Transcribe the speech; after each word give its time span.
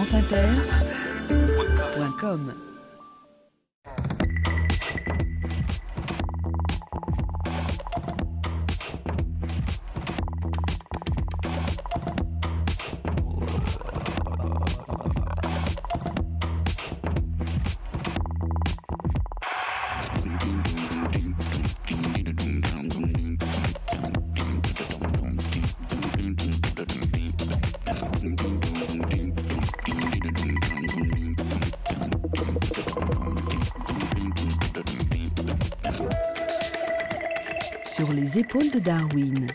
franceinter.com 0.00 0.70
Sur 1.92 2.04
les 2.04 2.69
épaules 38.50 38.70
de 38.72 38.80
Darwin, 38.80 39.46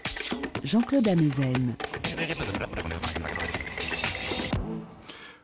Jean-Claude 0.64 1.06
Amezen. 1.10 1.76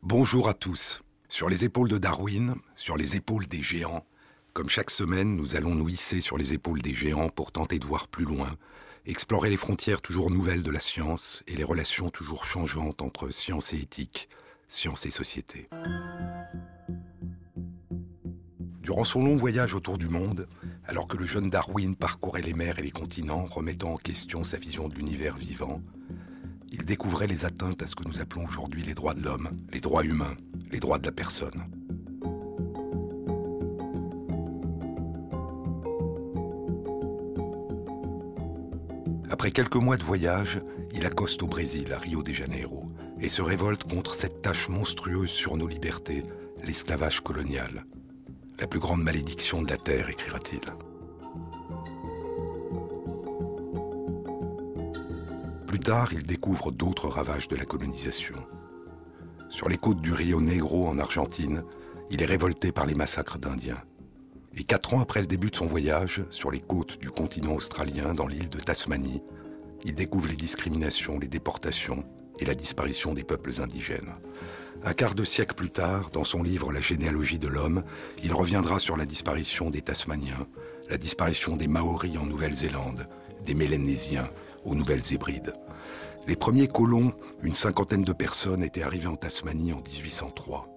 Bonjour 0.01 0.47
à 0.47 0.53
tous. 0.53 1.01
Sur 1.27 1.49
les 1.49 1.65
épaules 1.65 1.89
de 1.89 1.97
Darwin, 1.97 2.55
sur 2.75 2.95
les 2.95 3.17
épaules 3.17 3.47
des 3.47 3.61
géants, 3.61 4.05
comme 4.53 4.69
chaque 4.69 4.89
semaine, 4.89 5.35
nous 5.35 5.57
allons 5.57 5.75
nous 5.75 5.89
hisser 5.89 6.21
sur 6.21 6.37
les 6.37 6.53
épaules 6.53 6.81
des 6.81 6.93
géants 6.93 7.27
pour 7.27 7.51
tenter 7.51 7.77
de 7.77 7.85
voir 7.85 8.07
plus 8.07 8.23
loin, 8.23 8.55
explorer 9.05 9.49
les 9.49 9.57
frontières 9.57 10.01
toujours 10.01 10.31
nouvelles 10.31 10.63
de 10.63 10.71
la 10.71 10.79
science 10.79 11.43
et 11.45 11.57
les 11.57 11.65
relations 11.65 12.09
toujours 12.09 12.45
changeantes 12.45 13.01
entre 13.01 13.31
science 13.31 13.73
et 13.73 13.79
éthique, 13.79 14.29
science 14.69 15.05
et 15.05 15.11
société. 15.11 15.67
Durant 18.81 19.03
son 19.03 19.25
long 19.25 19.35
voyage 19.35 19.75
autour 19.75 19.97
du 19.97 20.07
monde, 20.07 20.47
alors 20.91 21.07
que 21.07 21.15
le 21.15 21.25
jeune 21.25 21.49
Darwin 21.49 21.95
parcourait 21.95 22.41
les 22.41 22.53
mers 22.53 22.77
et 22.77 22.81
les 22.81 22.91
continents, 22.91 23.45
remettant 23.45 23.93
en 23.93 23.95
question 23.95 24.43
sa 24.43 24.57
vision 24.57 24.89
de 24.89 24.95
l'univers 24.95 25.37
vivant, 25.37 25.81
il 26.69 26.83
découvrait 26.83 27.27
les 27.27 27.45
atteintes 27.45 27.81
à 27.81 27.87
ce 27.87 27.95
que 27.95 28.03
nous 28.05 28.19
appelons 28.19 28.43
aujourd'hui 28.43 28.83
les 28.83 28.93
droits 28.93 29.13
de 29.13 29.23
l'homme, 29.23 29.51
les 29.71 29.79
droits 29.79 30.03
humains, 30.03 30.35
les 30.69 30.81
droits 30.81 30.99
de 30.99 31.05
la 31.05 31.13
personne. 31.13 31.63
Après 39.29 39.51
quelques 39.51 39.77
mois 39.77 39.95
de 39.95 40.03
voyage, 40.03 40.59
il 40.93 41.05
accoste 41.05 41.41
au 41.41 41.47
Brésil, 41.47 41.93
à 41.93 41.99
Rio 41.99 42.21
de 42.21 42.33
Janeiro, 42.33 42.85
et 43.21 43.29
se 43.29 43.41
révolte 43.41 43.89
contre 43.89 44.13
cette 44.13 44.41
tâche 44.41 44.67
monstrueuse 44.67 45.31
sur 45.31 45.55
nos 45.55 45.69
libertés, 45.69 46.25
l'esclavage 46.65 47.21
colonial. 47.21 47.85
La 48.61 48.67
plus 48.67 48.79
grande 48.79 49.01
malédiction 49.01 49.63
de 49.63 49.71
la 49.71 49.77
Terre, 49.77 50.07
écrira-t-il. 50.11 50.61
Plus 55.65 55.79
tard, 55.79 56.13
il 56.13 56.21
découvre 56.21 56.71
d'autres 56.71 57.07
ravages 57.07 57.47
de 57.47 57.55
la 57.55 57.65
colonisation. 57.65 58.35
Sur 59.49 59.67
les 59.67 59.79
côtes 59.79 60.01
du 60.01 60.13
Rio 60.13 60.41
Negro 60.41 60.87
en 60.87 60.99
Argentine, 60.99 61.63
il 62.11 62.21
est 62.21 62.27
révolté 62.27 62.71
par 62.71 62.85
les 62.85 62.93
massacres 62.93 63.39
d'Indiens. 63.39 63.81
Et 64.55 64.63
quatre 64.63 64.93
ans 64.93 65.01
après 65.01 65.21
le 65.21 65.27
début 65.27 65.49
de 65.49 65.55
son 65.55 65.65
voyage, 65.65 66.23
sur 66.29 66.51
les 66.51 66.61
côtes 66.61 66.99
du 66.99 67.09
continent 67.09 67.55
australien, 67.55 68.13
dans 68.13 68.27
l'île 68.27 68.49
de 68.49 68.59
Tasmanie, 68.59 69.23
il 69.83 69.95
découvre 69.95 70.27
les 70.27 70.35
discriminations, 70.35 71.17
les 71.17 71.27
déportations 71.27 72.05
et 72.39 72.45
la 72.45 72.55
disparition 72.55 73.13
des 73.13 73.23
peuples 73.23 73.61
indigènes. 73.61 74.13
Un 74.83 74.93
quart 74.93 75.13
de 75.13 75.23
siècle 75.23 75.53
plus 75.53 75.69
tard, 75.69 76.09
dans 76.11 76.23
son 76.23 76.41
livre 76.41 76.71
La 76.71 76.81
généalogie 76.81 77.37
de 77.37 77.47
l'homme, 77.47 77.83
il 78.23 78.33
reviendra 78.33 78.79
sur 78.79 78.97
la 78.97 79.05
disparition 79.05 79.69
des 79.69 79.81
Tasmaniens, 79.81 80.47
la 80.89 80.97
disparition 80.97 81.55
des 81.55 81.67
Maoris 81.67 82.17
en 82.17 82.25
Nouvelle-Zélande, 82.25 83.05
des 83.45 83.53
Mélanésiens 83.53 84.29
aux 84.65 84.73
Nouvelles 84.73 85.13
Hébrides. 85.13 85.53
Les 86.27 86.35
premiers 86.35 86.67
colons, 86.67 87.13
une 87.43 87.53
cinquantaine 87.53 88.03
de 88.03 88.13
personnes, 88.13 88.63
étaient 88.63 88.83
arrivés 88.83 89.07
en 89.07 89.15
Tasmanie 89.15 89.73
en 89.73 89.81
1803. 89.81 90.67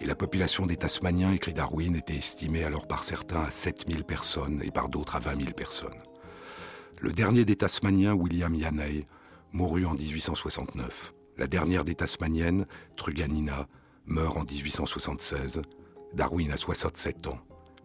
Et 0.00 0.06
la 0.06 0.16
population 0.16 0.66
des 0.66 0.76
Tasmaniens, 0.76 1.32
écrit 1.32 1.52
Darwin, 1.52 1.94
était 1.94 2.16
estimée 2.16 2.64
alors 2.64 2.86
par 2.86 3.04
certains 3.04 3.42
à 3.42 3.50
7000 3.50 4.04
personnes 4.04 4.60
et 4.64 4.70
par 4.70 4.88
d'autres 4.88 5.16
à 5.16 5.20
20 5.20 5.40
000 5.40 5.52
personnes. 5.52 5.90
Le 7.00 7.12
dernier 7.12 7.44
des 7.44 7.56
Tasmaniens, 7.56 8.14
William 8.14 8.54
Yaney, 8.54 9.06
mourut 9.52 9.86
en 9.86 9.94
1869. 9.94 11.14
La 11.38 11.46
dernière 11.46 11.84
des 11.84 11.94
Tasmaniennes, 11.94 12.66
Truganina, 12.96 13.66
meurt 14.06 14.36
en 14.36 14.44
1876. 14.44 15.62
Darwin 16.14 16.50
a 16.52 16.56
67 16.56 17.26
ans. 17.26 17.38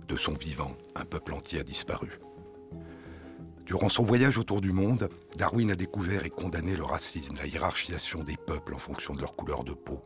De 0.08 0.16
son 0.16 0.34
vivant, 0.34 0.76
un 0.96 1.06
peuple 1.06 1.34
entier 1.34 1.60
a 1.60 1.64
disparu. 1.64 2.20
Durant 3.66 3.90
son 3.90 4.04
voyage 4.04 4.38
autour 4.38 4.62
du 4.62 4.72
monde, 4.72 5.10
Darwin 5.36 5.72
a 5.72 5.76
découvert 5.76 6.26
et 6.26 6.30
condamné 6.30 6.76
le 6.76 6.86
racisme, 6.86 7.36
la 7.36 7.48
hiérarchisation 7.48 8.24
des 8.24 8.38
peuples 8.38 8.74
en 8.74 8.80
fonction 8.80 9.14
de 9.14 9.20
leur 9.20 9.36
couleur 9.36 9.66
de 9.66 9.74
peau. 9.74 10.02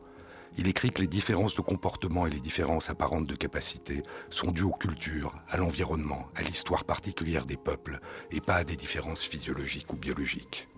Il 0.58 0.66
écrit 0.66 0.90
que 0.90 1.00
les 1.00 1.06
différences 1.06 1.54
de 1.54 1.62
comportement 1.62 2.26
et 2.26 2.30
les 2.30 2.40
différences 2.40 2.90
apparentes 2.90 3.28
de 3.28 3.36
capacité 3.36 4.02
sont 4.30 4.50
dues 4.50 4.64
aux 4.64 4.72
cultures, 4.72 5.32
à 5.48 5.56
l'environnement, 5.56 6.26
à 6.34 6.42
l'histoire 6.42 6.84
particulière 6.84 7.46
des 7.46 7.56
peuples, 7.56 8.00
et 8.32 8.40
pas 8.40 8.56
à 8.56 8.64
des 8.64 8.76
différences 8.76 9.22
physiologiques 9.22 9.92
ou 9.92 9.96
biologiques. 9.96 10.68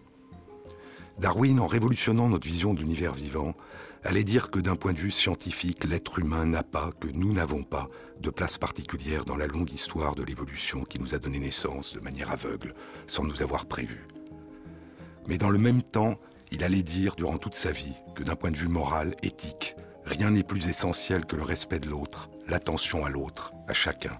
Darwin, 1.18 1.60
en 1.60 1.66
révolutionnant 1.66 2.28
notre 2.28 2.46
vision 2.46 2.74
de 2.74 2.80
l'univers 2.80 3.14
vivant, 3.14 3.54
allait 4.02 4.24
dire 4.24 4.50
que 4.50 4.58
d'un 4.58 4.74
point 4.74 4.92
de 4.92 4.98
vue 4.98 5.10
scientifique, 5.10 5.84
l'être 5.84 6.18
humain 6.18 6.44
n'a 6.44 6.62
pas, 6.62 6.90
que 7.00 7.08
nous 7.08 7.32
n'avons 7.32 7.62
pas, 7.62 7.88
de 8.20 8.30
place 8.30 8.58
particulière 8.58 9.24
dans 9.24 9.36
la 9.36 9.46
longue 9.46 9.72
histoire 9.72 10.14
de 10.14 10.24
l'évolution 10.24 10.84
qui 10.84 10.98
nous 10.98 11.14
a 11.14 11.18
donné 11.18 11.38
naissance 11.38 11.94
de 11.94 12.00
manière 12.00 12.30
aveugle, 12.30 12.74
sans 13.06 13.24
nous 13.24 13.42
avoir 13.42 13.66
prévu. 13.66 14.06
Mais 15.26 15.38
dans 15.38 15.50
le 15.50 15.58
même 15.58 15.82
temps, 15.82 16.16
il 16.50 16.62
allait 16.64 16.82
dire 16.82 17.14
durant 17.16 17.38
toute 17.38 17.54
sa 17.54 17.72
vie 17.72 17.94
que 18.14 18.22
d'un 18.22 18.36
point 18.36 18.50
de 18.50 18.56
vue 18.56 18.68
moral, 18.68 19.14
éthique, 19.22 19.76
rien 20.04 20.30
n'est 20.30 20.42
plus 20.42 20.68
essentiel 20.68 21.24
que 21.24 21.36
le 21.36 21.42
respect 21.42 21.80
de 21.80 21.88
l'autre, 21.88 22.28
l'attention 22.46 23.04
à 23.04 23.08
l'autre, 23.08 23.52
à 23.68 23.72
chacun. 23.72 24.18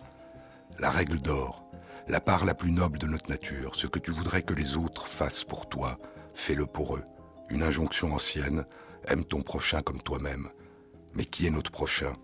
La 0.78 0.90
règle 0.90 1.20
d'or, 1.20 1.64
la 2.08 2.20
part 2.20 2.44
la 2.44 2.54
plus 2.54 2.70
noble 2.70 2.98
de 2.98 3.06
notre 3.06 3.28
nature, 3.28 3.76
ce 3.76 3.86
que 3.86 3.98
tu 3.98 4.12
voudrais 4.12 4.42
que 4.42 4.54
les 4.54 4.76
autres 4.76 5.08
fassent 5.08 5.44
pour 5.44 5.68
toi, 5.68 5.98
fais-le 6.34 6.66
pour 6.66 6.96
eux. 6.96 7.04
Une 7.50 7.62
injonction 7.62 8.12
ancienne, 8.14 8.66
aime 9.06 9.24
ton 9.24 9.42
prochain 9.42 9.80
comme 9.80 10.02
toi-même. 10.02 10.48
Mais 11.14 11.24
qui 11.24 11.46
est 11.46 11.50
notre 11.50 11.70
prochain? 11.70 12.14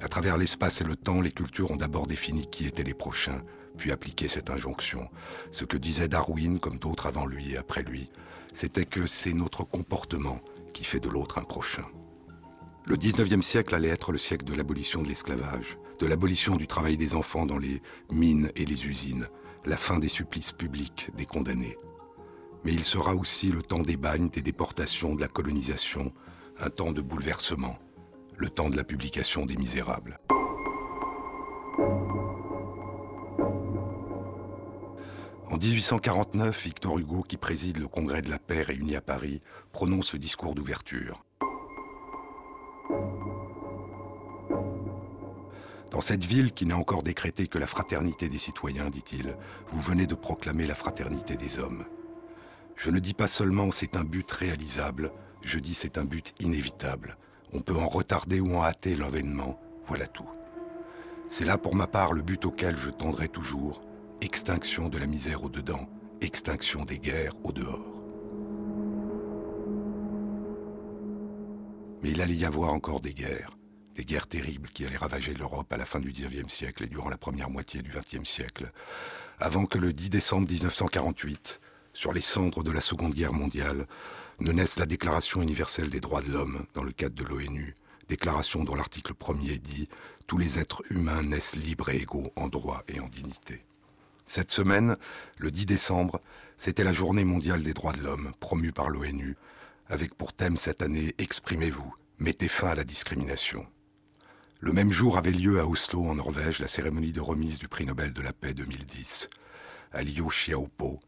À 0.00 0.08
travers 0.08 0.36
l'espace 0.36 0.80
et 0.80 0.84
le 0.84 0.96
temps, 0.96 1.20
les 1.20 1.32
cultures 1.32 1.70
ont 1.70 1.76
d'abord 1.76 2.06
défini 2.06 2.46
qui 2.46 2.66
étaient 2.66 2.84
les 2.84 2.94
prochains, 2.94 3.42
puis 3.76 3.92
appliqué 3.92 4.28
cette 4.28 4.50
injonction. 4.50 5.08
Ce 5.50 5.64
que 5.64 5.76
disait 5.76 6.08
Darwin, 6.08 6.58
comme 6.58 6.78
d'autres 6.78 7.06
avant 7.06 7.26
lui 7.26 7.52
et 7.52 7.56
après 7.56 7.82
lui, 7.82 8.10
c'était 8.54 8.84
que 8.84 9.06
c'est 9.06 9.32
notre 9.32 9.64
comportement 9.64 10.40
qui 10.72 10.84
fait 10.84 11.00
de 11.00 11.08
l'autre 11.08 11.38
un 11.38 11.44
prochain. 11.44 11.84
Le 12.84 12.96
19e 12.96 13.42
siècle 13.42 13.74
allait 13.74 13.88
être 13.88 14.12
le 14.12 14.18
siècle 14.18 14.44
de 14.44 14.54
l'abolition 14.54 15.02
de 15.02 15.08
l'esclavage, 15.08 15.76
de 15.98 16.06
l'abolition 16.06 16.56
du 16.56 16.66
travail 16.66 16.96
des 16.96 17.14
enfants 17.14 17.44
dans 17.44 17.58
les 17.58 17.82
mines 18.10 18.50
et 18.54 18.64
les 18.64 18.86
usines, 18.86 19.26
la 19.66 19.76
fin 19.76 19.98
des 19.98 20.08
supplices 20.08 20.52
publics 20.52 21.10
des 21.16 21.26
condamnés. 21.26 21.76
Mais 22.64 22.72
il 22.72 22.84
sera 22.84 23.14
aussi 23.14 23.48
le 23.48 23.62
temps 23.62 23.82
des 23.82 23.96
bagnes, 23.96 24.30
des 24.30 24.42
déportations, 24.42 25.14
de 25.14 25.20
la 25.20 25.28
colonisation, 25.28 26.12
un 26.58 26.70
temps 26.70 26.92
de 26.92 27.02
bouleversement, 27.02 27.76
le 28.36 28.48
temps 28.48 28.70
de 28.70 28.76
la 28.76 28.84
publication 28.84 29.44
des 29.44 29.56
Misérables. 29.56 30.18
En 35.48 35.58
1849, 35.58 36.64
Victor 36.64 36.98
Hugo, 36.98 37.22
qui 37.22 37.36
préside 37.36 37.78
le 37.78 37.88
Congrès 37.88 38.22
de 38.22 38.30
la 38.30 38.38
paix 38.38 38.62
réuni 38.62 38.96
à 38.96 39.00
Paris, 39.00 39.42
prononce 39.72 40.08
ce 40.08 40.16
discours 40.16 40.54
d'ouverture. 40.54 41.24
Dans 45.90 46.00
cette 46.00 46.24
ville 46.24 46.52
qui 46.52 46.66
n'a 46.66 46.76
encore 46.76 47.02
décrété 47.02 47.46
que 47.46 47.58
la 47.58 47.66
fraternité 47.66 48.28
des 48.28 48.38
citoyens, 48.38 48.90
dit-il, 48.90 49.36
vous 49.68 49.80
venez 49.80 50.06
de 50.06 50.14
proclamer 50.14 50.66
la 50.66 50.74
fraternité 50.74 51.36
des 51.36 51.58
hommes. 51.58 51.84
Je 52.74 52.90
ne 52.90 52.98
dis 52.98 53.14
pas 53.14 53.28
seulement 53.28 53.70
c'est 53.70 53.96
un 53.96 54.04
but 54.04 54.30
réalisable, 54.30 55.12
je 55.42 55.58
dis 55.58 55.74
c'est 55.74 55.96
un 55.96 56.04
but 56.04 56.34
inévitable. 56.40 57.16
On 57.52 57.60
peut 57.60 57.76
en 57.76 57.88
retarder 57.88 58.40
ou 58.40 58.56
en 58.56 58.64
hâter 58.64 58.96
l'avènement, 58.96 59.60
voilà 59.86 60.06
tout. 60.06 60.28
C'est 61.28 61.44
là 61.44 61.56
pour 61.56 61.74
ma 61.74 61.86
part 61.86 62.12
le 62.12 62.22
but 62.22 62.44
auquel 62.44 62.76
je 62.76 62.90
tendrai 62.90 63.28
toujours, 63.28 63.80
extinction 64.20 64.88
de 64.88 64.98
la 64.98 65.06
misère 65.06 65.44
au-dedans, 65.44 65.88
extinction 66.20 66.84
des 66.84 66.98
guerres 66.98 67.34
au-dehors. 67.44 67.92
Mais 72.02 72.10
il 72.10 72.20
allait 72.20 72.34
y 72.34 72.44
avoir 72.44 72.72
encore 72.72 73.00
des 73.00 73.14
guerres, 73.14 73.56
des 73.96 74.04
guerres 74.04 74.26
terribles 74.26 74.68
qui 74.68 74.84
allaient 74.84 74.96
ravager 74.96 75.34
l'Europe 75.34 75.72
à 75.72 75.76
la 75.76 75.86
fin 75.86 76.00
du 76.00 76.12
XIXe 76.12 76.52
siècle 76.52 76.84
et 76.84 76.88
durant 76.88 77.08
la 77.08 77.16
première 77.16 77.50
moitié 77.50 77.82
du 77.82 77.90
XXe 77.90 78.28
siècle, 78.28 78.70
avant 79.38 79.66
que 79.66 79.78
le 79.78 79.92
10 79.92 80.10
décembre 80.10 80.48
1948, 80.48 81.60
sur 81.92 82.12
les 82.12 82.20
cendres 82.20 82.62
de 82.62 82.70
la 82.70 82.82
Seconde 82.82 83.14
Guerre 83.14 83.32
mondiale, 83.32 83.86
ne 84.40 84.52
naisse 84.52 84.78
la 84.78 84.86
Déclaration 84.86 85.40
universelle 85.40 85.88
des 85.88 86.00
droits 86.00 86.20
de 86.20 86.30
l'homme 86.30 86.66
dans 86.74 86.82
le 86.82 86.92
cadre 86.92 87.14
de 87.14 87.24
l'ONU, 87.24 87.74
déclaration 88.08 88.64
dont 88.64 88.74
l'article 88.74 89.14
1er 89.14 89.58
dit 89.58 89.88
Tous 90.26 90.36
les 90.36 90.58
êtres 90.58 90.82
humains 90.90 91.22
naissent 91.22 91.56
libres 91.56 91.88
et 91.88 91.96
égaux 91.96 92.32
en 92.36 92.48
droit 92.48 92.84
et 92.88 93.00
en 93.00 93.08
dignité. 93.08 93.64
Cette 94.26 94.50
semaine, 94.50 94.96
le 95.38 95.50
10 95.50 95.66
décembre, 95.66 96.20
c'était 96.58 96.84
la 96.84 96.92
journée 96.92 97.24
mondiale 97.24 97.62
des 97.62 97.72
droits 97.72 97.92
de 97.92 98.02
l'homme, 98.02 98.32
promue 98.40 98.72
par 98.72 98.90
l'ONU, 98.90 99.36
avec 99.88 100.14
pour 100.14 100.32
thème 100.32 100.56
cette 100.56 100.82
année 100.82 101.14
Exprimez-vous, 101.18 101.94
mettez 102.18 102.48
fin 102.48 102.68
à 102.68 102.74
la 102.74 102.84
discrimination. 102.84 103.66
Le 104.60 104.72
même 104.72 104.90
jour 104.90 105.18
avait 105.18 105.32
lieu 105.32 105.60
à 105.60 105.66
Oslo, 105.66 106.06
en 106.06 106.14
Norvège, 106.14 106.60
la 106.60 106.66
cérémonie 106.66 107.12
de 107.12 107.20
remise 107.20 107.58
du 107.58 107.68
prix 107.68 107.84
Nobel 107.84 108.14
de 108.14 108.22
la 108.22 108.32
paix 108.32 108.54
2010 108.54 109.28
à 109.92 110.02
Liu 110.02 110.28
Xiaobo, 110.28 110.98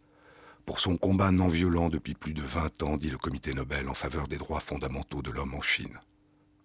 pour 0.67 0.81
son 0.81 0.99
combat 0.99 1.31
non 1.31 1.49
violent 1.49 1.89
depuis 1.89 2.12
plus 2.12 2.35
de 2.35 2.43
20 2.43 2.83
ans, 2.83 2.97
dit 2.99 3.09
le 3.09 3.17
comité 3.17 3.55
Nobel, 3.55 3.89
en 3.89 3.95
faveur 3.95 4.29
des 4.29 4.37
droits 4.37 4.61
fondamentaux 4.61 5.23
de 5.23 5.31
l'homme 5.31 5.55
en 5.55 5.62
Chine. 5.62 5.99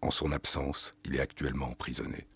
En 0.01 0.11
son 0.11 0.33
absence, 0.33 0.93
il 1.05 1.15
est 1.15 1.21
actuellement 1.21 1.69
emprisonné. 1.69 2.27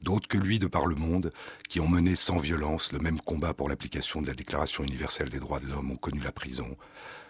D'autres 0.00 0.28
que 0.28 0.38
lui 0.38 0.58
de 0.58 0.66
par 0.66 0.86
le 0.86 0.94
monde, 0.94 1.30
qui 1.68 1.78
ont 1.78 1.88
mené 1.88 2.16
sans 2.16 2.38
violence 2.38 2.90
le 2.90 3.00
même 3.00 3.20
combat 3.20 3.52
pour 3.52 3.68
l'application 3.68 4.22
de 4.22 4.26
la 4.26 4.34
Déclaration 4.34 4.82
universelle 4.82 5.28
des 5.28 5.40
droits 5.40 5.60
de 5.60 5.66
l'homme, 5.66 5.90
ont 5.90 5.96
connu 5.96 6.20
la 6.20 6.32
prison. 6.32 6.74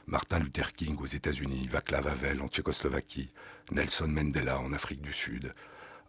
Martin 0.06 0.38
Luther 0.38 0.72
King 0.72 0.96
aux 1.00 1.06
États-Unis, 1.06 1.68
Václav 1.68 2.06
Havel 2.06 2.42
en 2.42 2.46
Tchécoslovaquie, 2.46 3.32
Nelson 3.72 4.06
Mandela 4.06 4.60
en 4.60 4.72
Afrique 4.72 5.02
du 5.02 5.12
Sud, 5.12 5.52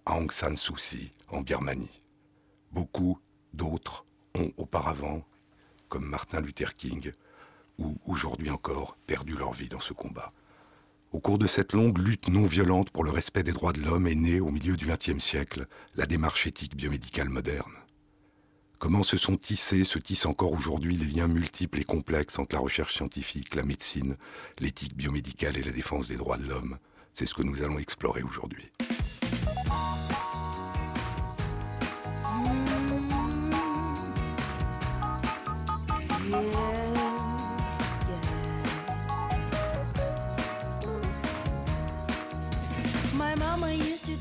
Aung 0.08 0.30
San 0.30 0.56
Suu 0.56 0.76
Kyi 0.76 1.12
en 1.30 1.42
Birmanie. 1.42 2.04
Beaucoup 2.72 3.18
d'autres 3.54 4.06
ont 4.36 4.52
auparavant, 4.58 5.26
comme 5.90 6.06
Martin 6.06 6.42
Luther 6.42 6.76
King, 6.76 7.12
ou 7.80 7.98
aujourd'hui 8.06 8.52
encore, 8.52 8.98
perdu 9.08 9.36
leur 9.36 9.54
vie 9.54 9.68
dans 9.68 9.80
ce 9.80 9.94
combat. 9.94 10.32
Au 11.12 11.20
cours 11.20 11.40
de 11.40 11.48
cette 11.48 11.74
longue 11.74 11.98
lutte 11.98 12.28
non 12.28 12.44
violente 12.44 12.92
pour 12.92 13.04
le 13.04 13.10
respect 13.10 13.42
des 13.42 13.52
droits 13.52 13.74
de 13.74 13.82
l'homme 13.82 14.06
est 14.06 14.16
née, 14.16 14.40
au 14.40 14.52
milieu 14.52 14.78
du 14.78 14.86
XXe 14.86 15.18
siècle, 15.18 15.66
la 15.96 16.06
démarche 16.06 16.46
éthique 16.46 16.76
biomédicale 16.76 17.30
moderne. 17.30 17.74
Comment 18.78 19.02
se 19.02 19.18
sont 19.18 19.38
tissés, 19.38 19.84
se 19.84 19.98
tissent 19.98 20.28
encore 20.28 20.52
aujourd'hui 20.52 20.96
les 20.98 21.06
liens 21.06 21.28
multiples 21.28 21.80
et 21.80 21.86
complexes 21.86 22.38
entre 22.38 22.56
la 22.56 22.62
recherche 22.62 22.94
scientifique, 22.94 23.56
la 23.56 23.64
médecine, 23.64 24.18
l'éthique 24.60 24.96
biomédicale 24.96 25.58
et 25.58 25.64
la 25.64 25.72
défense 25.72 26.10
des 26.10 26.18
droits 26.18 26.38
de 26.38 26.46
l'homme? 26.46 26.78
C'est 27.18 27.26
ce 27.26 27.34
que 27.34 27.44
nous 27.44 27.64
allons 27.64 27.80
explorer 27.80 28.24
aujourd'hui. 28.24 28.70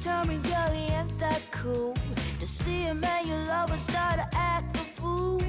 tell 0.00 0.24
me, 0.26 0.36
girl, 0.38 0.70
ain't 0.72 1.18
that 1.18 1.40
cool? 1.50 1.94
To 2.40 2.46
see 2.46 2.86
a 2.86 2.94
man 2.94 3.26
you 3.26 3.34
love 3.34 3.72
and 3.72 3.80
start 3.82 4.16
to 4.16 4.28
act 4.36 4.76
a 4.76 4.80
fool? 4.80 5.42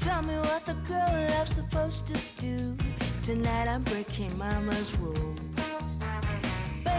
Tell 0.00 0.22
me 0.22 0.34
what's 0.34 0.68
a 0.68 0.74
girl 0.74 1.28
love 1.30 1.48
supposed 1.48 2.06
to 2.08 2.14
do? 2.38 2.76
Tonight 3.22 3.68
I'm 3.68 3.82
breaking 3.82 4.36
mama's 4.36 4.96
rule. 4.98 5.51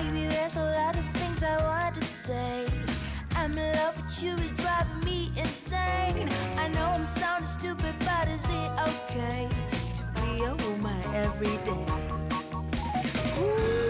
Baby, 0.03 0.27
there's 0.27 0.57
a 0.57 0.63
lot 0.63 0.95
of 0.97 1.05
things 1.15 1.43
I 1.43 1.57
want 1.63 1.95
to 1.95 2.03
say. 2.03 2.67
I'm 3.37 3.57
in 3.57 3.75
love 3.77 3.95
with 3.95 4.21
you, 4.21 4.35
it's 4.35 4.61
driving 4.61 5.05
me 5.05 5.31
insane. 5.37 6.27
I 6.57 6.67
know 6.73 6.87
I'm 6.87 7.05
sounding 7.05 7.47
stupid, 7.47 7.95
but 7.99 8.27
is 8.27 8.43
it 8.43 8.71
okay 8.89 9.47
to 9.95 10.21
be 10.21 10.43
a 10.43 10.55
woman 10.67 11.01
every 11.15 11.55
day? 11.63 11.85
Ooh, 13.39 13.82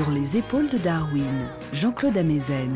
Sur 0.00 0.12
les 0.12 0.38
épaules 0.38 0.70
de 0.70 0.78
Darwin, 0.78 1.50
Jean-Claude 1.74 2.16
Amezen. 2.16 2.74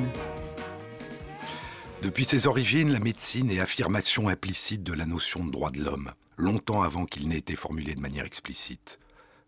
Depuis 2.02 2.26
ses 2.26 2.46
origines, 2.46 2.92
la 2.92 3.00
médecine 3.00 3.50
est 3.50 3.60
affirmation 3.60 4.28
implicite 4.28 4.82
de 4.82 4.92
la 4.92 5.06
notion 5.06 5.42
de 5.42 5.50
droit 5.50 5.70
de 5.70 5.82
l'homme, 5.82 6.12
longtemps 6.36 6.82
avant 6.82 7.06
qu'il 7.06 7.26
n'ait 7.28 7.38
été 7.38 7.56
formulé 7.56 7.94
de 7.94 8.02
manière 8.02 8.26
explicite. 8.26 8.98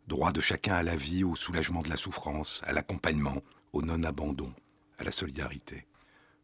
Droit 0.06 0.32
de 0.32 0.40
chacun 0.40 0.74
à 0.76 0.82
la 0.82 0.96
vie, 0.96 1.22
au 1.22 1.36
soulagement 1.36 1.82
de 1.82 1.90
la 1.90 1.98
souffrance, 1.98 2.62
à 2.64 2.72
l'accompagnement, 2.72 3.42
au 3.74 3.82
non-abandon, 3.82 4.54
à 4.98 5.04
la 5.04 5.12
solidarité. 5.12 5.86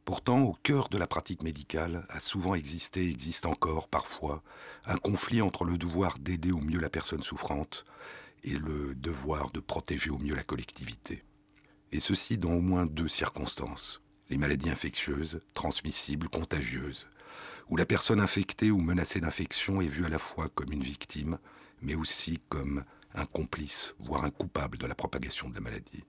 Pourtant, 0.04 0.42
au 0.42 0.52
cœur 0.62 0.90
de 0.90 0.98
la 0.98 1.06
pratique 1.06 1.42
médicale 1.42 2.04
a 2.10 2.20
souvent 2.20 2.54
existé, 2.54 3.08
existe 3.08 3.46
encore 3.46 3.88
parfois, 3.88 4.42
un 4.84 4.98
conflit 4.98 5.40
entre 5.40 5.64
le 5.64 5.78
devoir 5.78 6.18
d'aider 6.18 6.52
au 6.52 6.60
mieux 6.60 6.78
la 6.78 6.90
personne 6.90 7.22
souffrante 7.22 7.86
et 8.44 8.58
le 8.58 8.94
devoir 8.94 9.50
de 9.52 9.61
protéger 9.61 10.11
au 10.11 10.18
mieux 10.18 10.34
la 10.34 10.42
collectivité. 10.42 11.22
Et 11.92 12.00
ceci 12.00 12.38
dans 12.38 12.52
au 12.52 12.61
moins 12.61 12.87
deux 12.87 13.08
circonstances 13.08 14.02
les 14.30 14.38
maladies 14.38 14.70
infectieuses, 14.70 15.40
transmissibles, 15.52 16.28
contagieuses, 16.30 17.06
où 17.68 17.76
la 17.76 17.84
personne 17.84 18.20
infectée 18.20 18.70
ou 18.70 18.80
menacée 18.80 19.20
d'infection 19.20 19.82
est 19.82 19.88
vue 19.88 20.06
à 20.06 20.08
la 20.08 20.18
fois 20.18 20.49
comme 20.49 20.72
une 20.72 20.82
victime, 20.82 21.38
mais 21.82 21.94
aussi 21.94 22.40
comme 22.49 22.84
un 23.14 23.26
complice, 23.26 23.94
voire 23.99 24.25
un 24.25 24.30
coupable 24.30 24.78
de 24.78 24.87
la 24.87 24.94
propagation 24.94 25.50
de 25.50 25.54
la 25.54 25.61
maladie. 25.61 26.04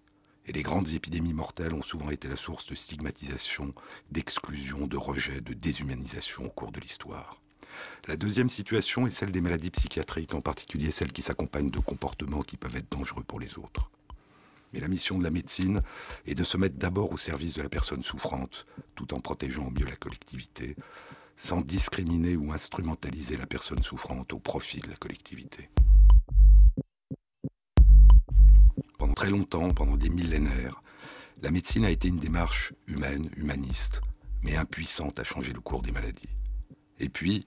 Et 0.46 0.54
les 0.54 0.64
grandes 0.64 0.94
épidémies 0.94 1.34
mortelles 1.34 1.74
ont 1.74 1.84
souvent 1.84 2.12
été 2.12 2.30
la 2.30 2.38
source 2.38 2.66
de 2.68 2.76
stigmatisation, 2.76 3.74
d'exclusion, 4.10 4.88
de 4.88 4.98
rejet, 4.98 5.42
de 5.42 5.54
déshumanisation 5.54 6.46
au 6.46 6.50
cours 6.50 6.72
de 6.72 6.80
l'histoire. 6.80 7.43
La 8.08 8.16
deuxième 8.16 8.50
situation 8.50 9.08
est 9.08 9.12
celle 9.12 9.32
des 9.32 9.42
maladies 9.42 9.70
psychiatriques, 9.70 10.34
en 10.34 10.42
particulier 10.42 10.92
celles 10.92 11.14
qui 11.14 11.22
s'accompagnent 11.22 11.72
de 11.72 11.80
comportements 11.80 12.42
qui 12.42 12.58
peuvent 12.58 12.76
être 12.76 12.92
dangereux 12.92 13.24
pour 13.24 13.40
les 13.40 13.58
autres. 13.58 13.90
Mais 14.74 14.80
la 14.80 14.88
mission 14.88 15.18
de 15.18 15.24
la 15.24 15.30
médecine 15.30 15.82
est 16.26 16.36
de 16.36 16.44
se 16.44 16.58
mettre 16.58 16.76
d'abord 16.76 17.12
au 17.12 17.18
service 17.18 17.56
de 17.56 17.62
la 17.62 17.70
personne 17.70 18.04
souffrante, 18.04 18.66
tout 18.96 19.14
en 19.14 19.20
protégeant 19.20 19.68
au 19.68 19.72
mieux 19.72 19.86
la 19.86 19.96
collectivité, 19.96 20.76
sans 21.38 21.62
discriminer 21.62 22.36
ou 22.36 22.52
instrumentaliser 22.52 23.38
la 23.38 23.46
personne 23.46 23.84
souffrante 23.84 24.34
au 24.34 24.40
profit 24.40 24.80
de 24.80 24.90
la 24.90 24.96
collectivité. 24.96 25.70
Pendant 28.98 29.14
très 29.14 29.30
longtemps, 29.30 29.70
pendant 29.72 29.98
des 29.98 30.10
millénaires, 30.10 30.82
la 31.42 31.52
médecine 31.52 31.86
a 31.86 31.92
été 31.92 32.08
une 32.08 32.20
démarche 32.20 32.74
humaine, 32.88 33.30
humaniste, 33.38 34.02
mais 34.42 34.56
impuissante 34.56 35.20
à 35.20 35.24
changer 35.24 35.54
le 35.54 35.60
cours 35.60 35.82
des 35.82 35.92
maladies. 35.92 36.30
Et 37.04 37.10
puis, 37.10 37.46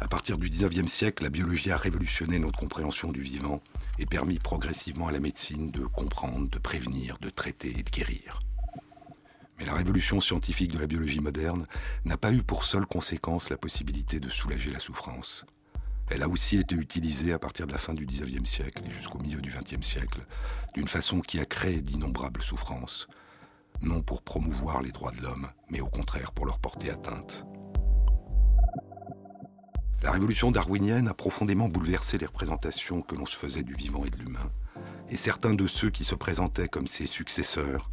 à 0.00 0.06
partir 0.06 0.36
du 0.36 0.50
19e 0.50 0.86
siècle, 0.86 1.22
la 1.22 1.30
biologie 1.30 1.70
a 1.70 1.78
révolutionné 1.78 2.38
notre 2.38 2.58
compréhension 2.58 3.10
du 3.10 3.22
vivant 3.22 3.62
et 3.98 4.04
permis 4.04 4.38
progressivement 4.38 5.08
à 5.08 5.12
la 5.12 5.18
médecine 5.18 5.70
de 5.70 5.86
comprendre, 5.86 6.46
de 6.50 6.58
prévenir, 6.58 7.16
de 7.22 7.30
traiter 7.30 7.74
et 7.78 7.82
de 7.82 7.90
guérir. 7.90 8.40
Mais 9.58 9.64
la 9.64 9.72
révolution 9.72 10.20
scientifique 10.20 10.74
de 10.74 10.78
la 10.78 10.86
biologie 10.86 11.20
moderne 11.20 11.64
n'a 12.04 12.18
pas 12.18 12.32
eu 12.32 12.42
pour 12.42 12.66
seule 12.66 12.84
conséquence 12.84 13.48
la 13.48 13.56
possibilité 13.56 14.20
de 14.20 14.28
soulager 14.28 14.70
la 14.70 14.78
souffrance. 14.78 15.46
Elle 16.10 16.22
a 16.22 16.28
aussi 16.28 16.58
été 16.58 16.74
utilisée 16.74 17.32
à 17.32 17.38
partir 17.38 17.66
de 17.66 17.72
la 17.72 17.78
fin 17.78 17.94
du 17.94 18.04
XIXe 18.04 18.48
siècle 18.48 18.82
et 18.86 18.90
jusqu'au 18.90 19.18
milieu 19.18 19.40
du 19.40 19.48
XXe 19.48 19.86
siècle 19.86 20.20
d'une 20.74 20.88
façon 20.88 21.20
qui 21.20 21.40
a 21.40 21.46
créé 21.46 21.80
d'innombrables 21.80 22.42
souffrances, 22.42 23.08
non 23.80 24.02
pour 24.02 24.20
promouvoir 24.20 24.82
les 24.82 24.92
droits 24.92 25.12
de 25.12 25.22
l'homme, 25.22 25.48
mais 25.70 25.80
au 25.80 25.86
contraire 25.86 26.32
pour 26.32 26.44
leur 26.44 26.58
porter 26.58 26.90
atteinte. 26.90 27.46
La 30.00 30.12
révolution 30.12 30.52
darwinienne 30.52 31.08
a 31.08 31.14
profondément 31.14 31.68
bouleversé 31.68 32.18
les 32.18 32.26
représentations 32.26 33.02
que 33.02 33.16
l'on 33.16 33.26
se 33.26 33.36
faisait 33.36 33.64
du 33.64 33.74
vivant 33.74 34.04
et 34.04 34.10
de 34.10 34.16
l'humain, 34.16 34.52
et 35.10 35.16
certains 35.16 35.54
de 35.54 35.66
ceux 35.66 35.90
qui 35.90 36.04
se 36.04 36.14
présentaient 36.14 36.68
comme 36.68 36.86
ses 36.86 37.06
successeurs 37.06 37.90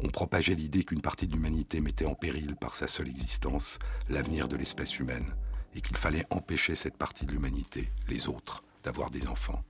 ont 0.00 0.08
propagé 0.08 0.54
l'idée 0.54 0.84
qu'une 0.84 1.02
partie 1.02 1.26
de 1.26 1.34
l'humanité 1.34 1.80
mettait 1.80 2.06
en 2.06 2.14
péril 2.14 2.56
par 2.56 2.74
sa 2.74 2.86
seule 2.86 3.08
existence 3.08 3.78
l'avenir 4.08 4.48
de 4.48 4.56
l'espèce 4.56 4.98
humaine, 4.98 5.34
et 5.74 5.82
qu'il 5.82 5.98
fallait 5.98 6.26
empêcher 6.30 6.74
cette 6.74 6.96
partie 6.96 7.26
de 7.26 7.32
l'humanité, 7.32 7.92
les 8.08 8.26
autres, 8.26 8.64
d'avoir 8.82 9.10
des 9.10 9.26
enfants. 9.26 9.62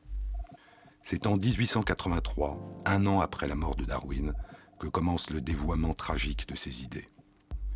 C'est 1.02 1.26
en 1.26 1.36
1883, 1.36 2.82
un 2.86 3.06
an 3.06 3.20
après 3.20 3.48
la 3.48 3.56
mort 3.56 3.74
de 3.74 3.84
Darwin, 3.84 4.32
que 4.78 4.86
commence 4.86 5.28
le 5.30 5.40
dévoiement 5.40 5.94
tragique 5.94 6.48
de 6.48 6.54
ces 6.54 6.82
idées. 6.82 7.08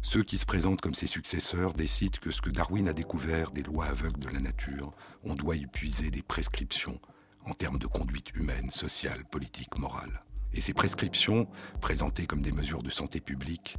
Ceux 0.00 0.22
qui 0.22 0.38
se 0.38 0.46
présentent 0.46 0.80
comme 0.80 0.94
ses 0.94 1.06
successeurs 1.06 1.74
décident 1.74 2.18
que 2.20 2.30
ce 2.30 2.40
que 2.40 2.50
Darwin 2.50 2.88
a 2.88 2.92
découvert 2.92 3.50
des 3.50 3.62
lois 3.62 3.86
aveugles 3.86 4.20
de 4.20 4.28
la 4.28 4.40
nature, 4.40 4.92
on 5.24 5.34
doit 5.34 5.56
y 5.56 5.66
puiser 5.66 6.10
des 6.10 6.22
prescriptions 6.22 7.00
en 7.44 7.52
termes 7.52 7.78
de 7.78 7.86
conduite 7.86 8.34
humaine, 8.34 8.70
sociale, 8.70 9.24
politique, 9.24 9.76
morale. 9.78 10.22
Et 10.54 10.60
ces 10.60 10.72
prescriptions, 10.72 11.46
présentées 11.80 12.26
comme 12.26 12.42
des 12.42 12.52
mesures 12.52 12.82
de 12.82 12.90
santé 12.90 13.20
publique, 13.20 13.76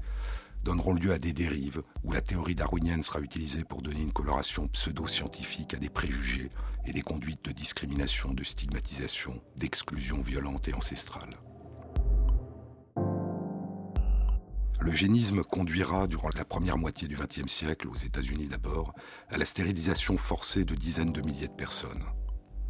donneront 0.63 0.93
lieu 0.93 1.13
à 1.13 1.19
des 1.19 1.33
dérives 1.33 1.81
où 2.03 2.11
la 2.11 2.21
théorie 2.21 2.55
darwinienne 2.55 3.03
sera 3.03 3.21
utilisée 3.21 3.63
pour 3.63 3.81
donner 3.81 4.01
une 4.01 4.11
coloration 4.11 4.67
pseudo-scientifique 4.67 5.73
à 5.73 5.77
des 5.77 5.89
préjugés 5.89 6.49
et 6.85 6.93
des 6.93 7.01
conduites 7.01 7.45
de 7.45 7.51
discrimination, 7.51 8.33
de 8.33 8.43
stigmatisation, 8.43 9.41
d'exclusion 9.55 10.19
violente 10.19 10.67
et 10.67 10.73
ancestrale. 10.73 11.37
L'eugénisme 14.81 15.43
conduira, 15.43 16.07
durant 16.07 16.29
la 16.35 16.45
première 16.45 16.77
moitié 16.77 17.09
du 17.09 17.17
XXe 17.17 17.51
siècle, 17.51 17.89
aux 17.89 17.97
États-Unis 17.97 18.47
d'abord, 18.47 18.93
à 19.29 19.37
la 19.37 19.43
stérilisation 19.43 20.17
forcée 20.17 20.63
de 20.63 20.73
dizaines 20.73 21.11
de 21.11 21.21
milliers 21.21 21.49
de 21.49 21.53
personnes. 21.53 22.05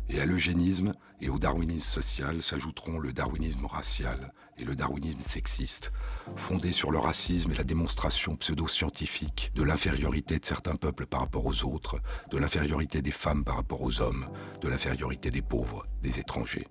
Et 0.09 0.19
à 0.19 0.25
l'eugénisme 0.25 0.93
et 1.21 1.29
au 1.29 1.37
darwinisme 1.37 1.87
social 1.87 2.41
s'ajouteront 2.41 2.97
le 2.97 3.13
darwinisme 3.13 3.67
racial 3.67 4.33
et 4.57 4.63
le 4.63 4.75
darwinisme 4.75 5.21
sexiste, 5.21 5.91
fondés 6.35 6.71
sur 6.71 6.89
le 6.89 6.97
racisme 6.97 7.51
et 7.51 7.55
la 7.55 7.63
démonstration 7.63 8.35
pseudo-scientifique 8.35 9.51
de 9.53 9.61
l'infériorité 9.61 10.39
de 10.39 10.45
certains 10.45 10.75
peuples 10.75 11.05
par 11.05 11.19
rapport 11.19 11.45
aux 11.45 11.63
autres, 11.63 11.99
de 12.31 12.39
l'infériorité 12.39 13.03
des 13.03 13.11
femmes 13.11 13.43
par 13.43 13.57
rapport 13.57 13.83
aux 13.83 14.01
hommes, 14.01 14.27
de 14.61 14.67
l'infériorité 14.67 15.29
des 15.29 15.43
pauvres, 15.43 15.85
des 16.01 16.19
étrangers. 16.19 16.65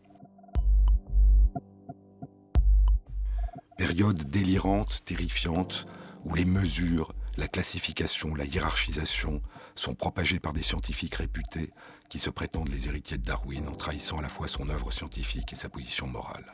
Période 3.78 4.28
délirante, 4.28 5.04
terrifiante, 5.04 5.86
où 6.24 6.34
les 6.34 6.44
mesures, 6.44 7.14
la 7.36 7.46
classification, 7.46 8.34
la 8.34 8.44
hiérarchisation 8.44 9.40
sont 9.76 9.94
propagées 9.94 10.40
par 10.40 10.52
des 10.52 10.64
scientifiques 10.64 11.14
réputés 11.14 11.70
qui 12.08 12.18
se 12.18 12.28
prétendent 12.28 12.70
les 12.70 12.88
héritiers 12.88 13.18
de 13.18 13.22
Darwin 13.22 13.68
en 13.68 13.76
trahissant 13.76 14.18
à 14.18 14.22
la 14.22 14.28
fois 14.28 14.48
son 14.48 14.68
œuvre 14.68 14.90
scientifique 14.90 15.52
et 15.52 15.56
sa 15.56 15.68
position 15.68 16.08
morale. 16.08 16.52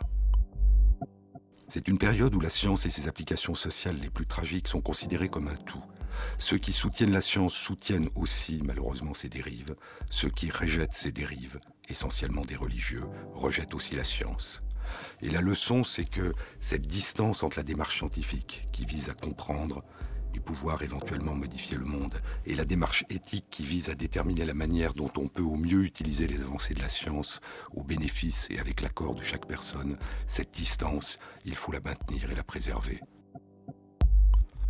C'est 1.67 1.89
une 1.89 1.97
période 1.97 2.35
où 2.35 2.41
la 2.41 2.51
science 2.51 2.85
et 2.85 2.91
ses 2.91 3.09
applications 3.09 3.55
sociales 3.55 3.99
les 3.99 4.11
plus 4.11 4.27
tragiques 4.27 4.69
sont 4.69 4.83
considérées 4.83 5.31
comme 5.31 5.49
un 5.49 5.57
tout. 5.57 5.83
Ceux 6.37 6.59
qui 6.59 6.75
soutiennent 6.75 7.13
la 7.13 7.23
science 7.23 7.55
soutiennent 7.55 8.11
aussi 8.17 8.61
malheureusement 8.67 9.15
ses 9.15 9.31
dérives. 9.31 9.77
Ceux 10.11 10.29
qui 10.29 10.51
rejettent 10.51 10.93
ces 10.93 11.11
dérives, 11.11 11.59
essentiellement 11.89 12.45
des 12.45 12.55
religieux, 12.55 13.05
rejettent 13.33 13.75
aussi 13.75 13.97
la 13.97 14.05
science. 14.05 14.64
Et 15.23 15.31
la 15.31 15.41
leçon, 15.41 15.85
c'est 15.85 16.05
que 16.05 16.33
cette 16.61 16.87
distance 16.87 17.43
entre 17.43 17.59
la 17.59 17.63
démarche 17.63 17.99
scientifique, 17.99 18.69
qui 18.73 18.85
vise 18.85 19.09
à 19.09 19.15
comprendre 19.15 19.83
et 20.35 20.41
pouvoir 20.41 20.83
éventuellement 20.83 21.35
modifier 21.35 21.77
le 21.77 21.85
monde, 21.85 22.21
et 22.45 22.55
la 22.55 22.65
démarche 22.65 23.05
éthique 23.09 23.47
qui 23.51 23.63
vise 23.63 23.89
à 23.89 23.95
déterminer 23.95 24.45
la 24.45 24.55
manière 24.55 24.95
dont 24.95 25.13
on 25.17 25.29
peut 25.29 25.43
au 25.43 25.57
mieux 25.57 25.85
utiliser 25.85 26.27
les 26.27 26.41
avancées 26.41 26.75
de 26.75 26.83
la 26.83 26.89
science 26.89 27.41
au 27.73 27.85
bénéfice 27.85 28.49
et 28.51 28.59
avec 28.59 28.81
l'accord 28.81 29.15
de 29.15 29.23
chaque 29.23 29.47
personne, 29.47 29.97
cette 30.27 30.53
distance, 30.53 31.19
il 31.45 31.55
faut 31.55 31.73
la 31.73 31.81
maintenir 31.81 32.31
et 32.31 32.35
la 32.35 32.43
préserver. 32.43 33.01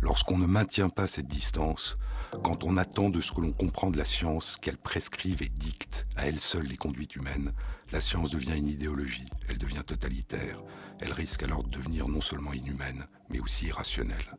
Lorsqu'on 0.05 0.37
ne 0.37 0.45
maintient 0.45 0.89
pas 0.89 1.07
cette 1.07 1.27
distance, 1.27 1.97
quand 2.43 2.63
on 2.63 2.77
attend 2.77 3.09
de 3.09 3.21
ce 3.21 3.31
que 3.31 3.41
l'on 3.41 3.51
comprend 3.51 3.89
de 3.89 3.97
la 3.97 4.05
science 4.05 4.55
qu'elle 4.61 4.77
prescrive 4.77 5.41
et 5.41 5.49
dicte 5.49 6.05
à 6.15 6.27
elle 6.27 6.39
seule 6.39 6.67
les 6.67 6.77
conduites 6.77 7.15
humaines, 7.15 7.53
la 7.91 8.01
science 8.01 8.29
devient 8.29 8.55
une 8.55 8.67
idéologie, 8.67 9.25
elle 9.49 9.57
devient 9.57 9.81
totalitaire, 9.83 10.61
elle 11.01 11.11
risque 11.11 11.41
alors 11.41 11.63
de 11.63 11.71
devenir 11.71 12.07
non 12.07 12.21
seulement 12.21 12.53
inhumaine, 12.53 13.07
mais 13.31 13.39
aussi 13.39 13.65
irrationnelle. 13.65 14.37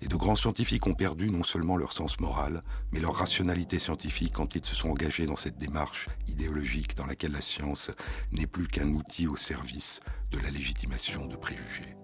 Et 0.00 0.08
de 0.08 0.16
grands 0.16 0.34
scientifiques 0.34 0.86
ont 0.86 0.94
perdu 0.94 1.30
non 1.30 1.44
seulement 1.44 1.76
leur 1.76 1.92
sens 1.92 2.18
moral, 2.18 2.62
mais 2.90 3.00
leur 3.00 3.16
rationalité 3.16 3.78
scientifique 3.78 4.32
quand 4.32 4.54
ils 4.54 4.64
se 4.64 4.74
sont 4.74 4.88
engagés 4.88 5.26
dans 5.26 5.36
cette 5.36 5.58
démarche 5.58 6.08
idéologique 6.26 6.96
dans 6.96 7.04
laquelle 7.04 7.32
la 7.32 7.42
science 7.42 7.90
n'est 8.32 8.46
plus 8.46 8.66
qu'un 8.66 8.88
outil 8.94 9.26
au 9.26 9.36
service 9.36 10.00
de 10.30 10.38
la 10.38 10.48
légitimation 10.48 11.26
de 11.26 11.36
préjugés. 11.36 11.96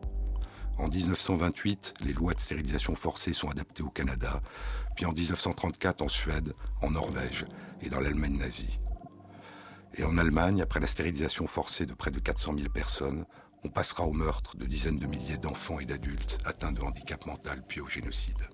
En 0.79 0.89
1928, 0.89 1.95
les 2.03 2.13
lois 2.13 2.35
de 2.35 2.41
stérilisation 2.41 2.95
forcée 2.95 3.33
sont 3.33 3.49
adaptées 3.49 3.83
au 3.83 3.89
Canada, 3.89 4.43
puis 4.95 5.07
en 5.07 5.13
1934 5.13 6.03
en 6.03 6.09
Suède, 6.09 6.55
en 6.83 6.91
Norvège 6.91 7.47
et 7.81 7.89
dans 7.89 8.01
l'Allemagne 8.01 8.37
nazie. 8.37 8.79
Et 9.95 10.05
en 10.05 10.19
Allemagne, 10.19 10.61
après 10.61 10.81
la 10.81 10.87
stérilisation 10.87 11.47
forcée 11.47 11.87
de 11.87 11.95
près 11.95 12.11
de 12.11 12.19
400 12.19 12.55
000 12.57 12.69
personnes, 12.69 13.25
on 13.65 13.71
passera 13.71 14.05
au 14.05 14.13
meurtre 14.13 14.57
de 14.59 14.67
dizaines 14.67 14.99
de 14.99 15.07
milliers 15.07 15.39
d'enfants 15.39 15.81
et 15.81 15.87
d'adultes 15.87 16.39
atteints 16.45 16.73
de 16.73 16.83
handicap 16.83 17.25
mental 17.25 17.63
puis 17.67 17.81
au 17.81 17.87
génocide. 17.87 18.51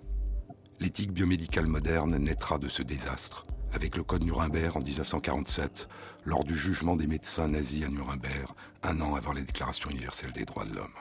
L'éthique 0.79 1.13
biomédicale 1.13 1.67
moderne 1.67 2.17
naîtra 2.17 2.59
de 2.59 2.69
ce 2.69 2.85
désastre, 2.85 3.47
avec 3.73 3.97
le 3.97 4.05
Code 4.05 4.25
Nuremberg 4.25 4.77
en 4.77 4.81
1947, 4.81 5.89
lors 6.25 6.45
du 6.45 6.57
jugement 6.57 6.95
des 6.95 7.09
médecins 7.09 7.49
nazis 7.49 7.85
à 7.85 7.89
Nuremberg, 7.89 8.49
un 8.85 9.01
an 9.01 9.17
avant 9.17 9.33
la 9.33 9.43
Déclaration 9.43 9.91
universelle 9.91 10.33
des 10.33 10.45
droits 10.45 10.65
de 10.65 10.75
l'homme. 10.77 10.95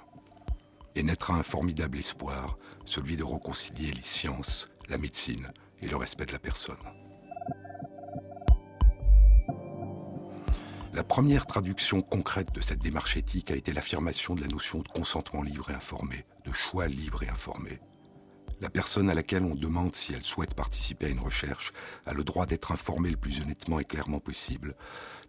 Et 0.95 1.03
naîtra 1.03 1.35
un 1.35 1.43
formidable 1.43 1.99
espoir, 1.99 2.57
celui 2.85 3.15
de 3.15 3.23
réconcilier 3.23 3.91
les 3.91 4.03
sciences, 4.03 4.69
la 4.89 4.97
médecine 4.97 5.51
et 5.81 5.87
le 5.87 5.95
respect 5.95 6.25
de 6.25 6.33
la 6.33 6.39
personne. 6.39 6.75
La 10.93 11.05
première 11.05 11.45
traduction 11.45 12.01
concrète 12.01 12.53
de 12.53 12.59
cette 12.59 12.79
démarche 12.79 13.15
éthique 13.15 13.49
a 13.49 13.55
été 13.55 13.71
l'affirmation 13.71 14.35
de 14.35 14.41
la 14.41 14.47
notion 14.47 14.79
de 14.79 14.87
consentement 14.89 15.41
libre 15.41 15.71
et 15.71 15.73
informé, 15.73 16.25
de 16.43 16.51
choix 16.51 16.87
libre 16.87 17.23
et 17.23 17.29
informé. 17.29 17.79
La 18.61 18.69
personne 18.69 19.09
à 19.09 19.15
laquelle 19.15 19.43
on 19.43 19.55
demande 19.55 19.95
si 19.95 20.13
elle 20.13 20.21
souhaite 20.21 20.53
participer 20.53 21.07
à 21.07 21.09
une 21.09 21.19
recherche 21.19 21.73
a 22.05 22.13
le 22.13 22.23
droit 22.23 22.45
d'être 22.45 22.71
informée 22.71 23.09
le 23.09 23.17
plus 23.17 23.41
honnêtement 23.41 23.79
et 23.79 23.85
clairement 23.85 24.19
possible, 24.19 24.75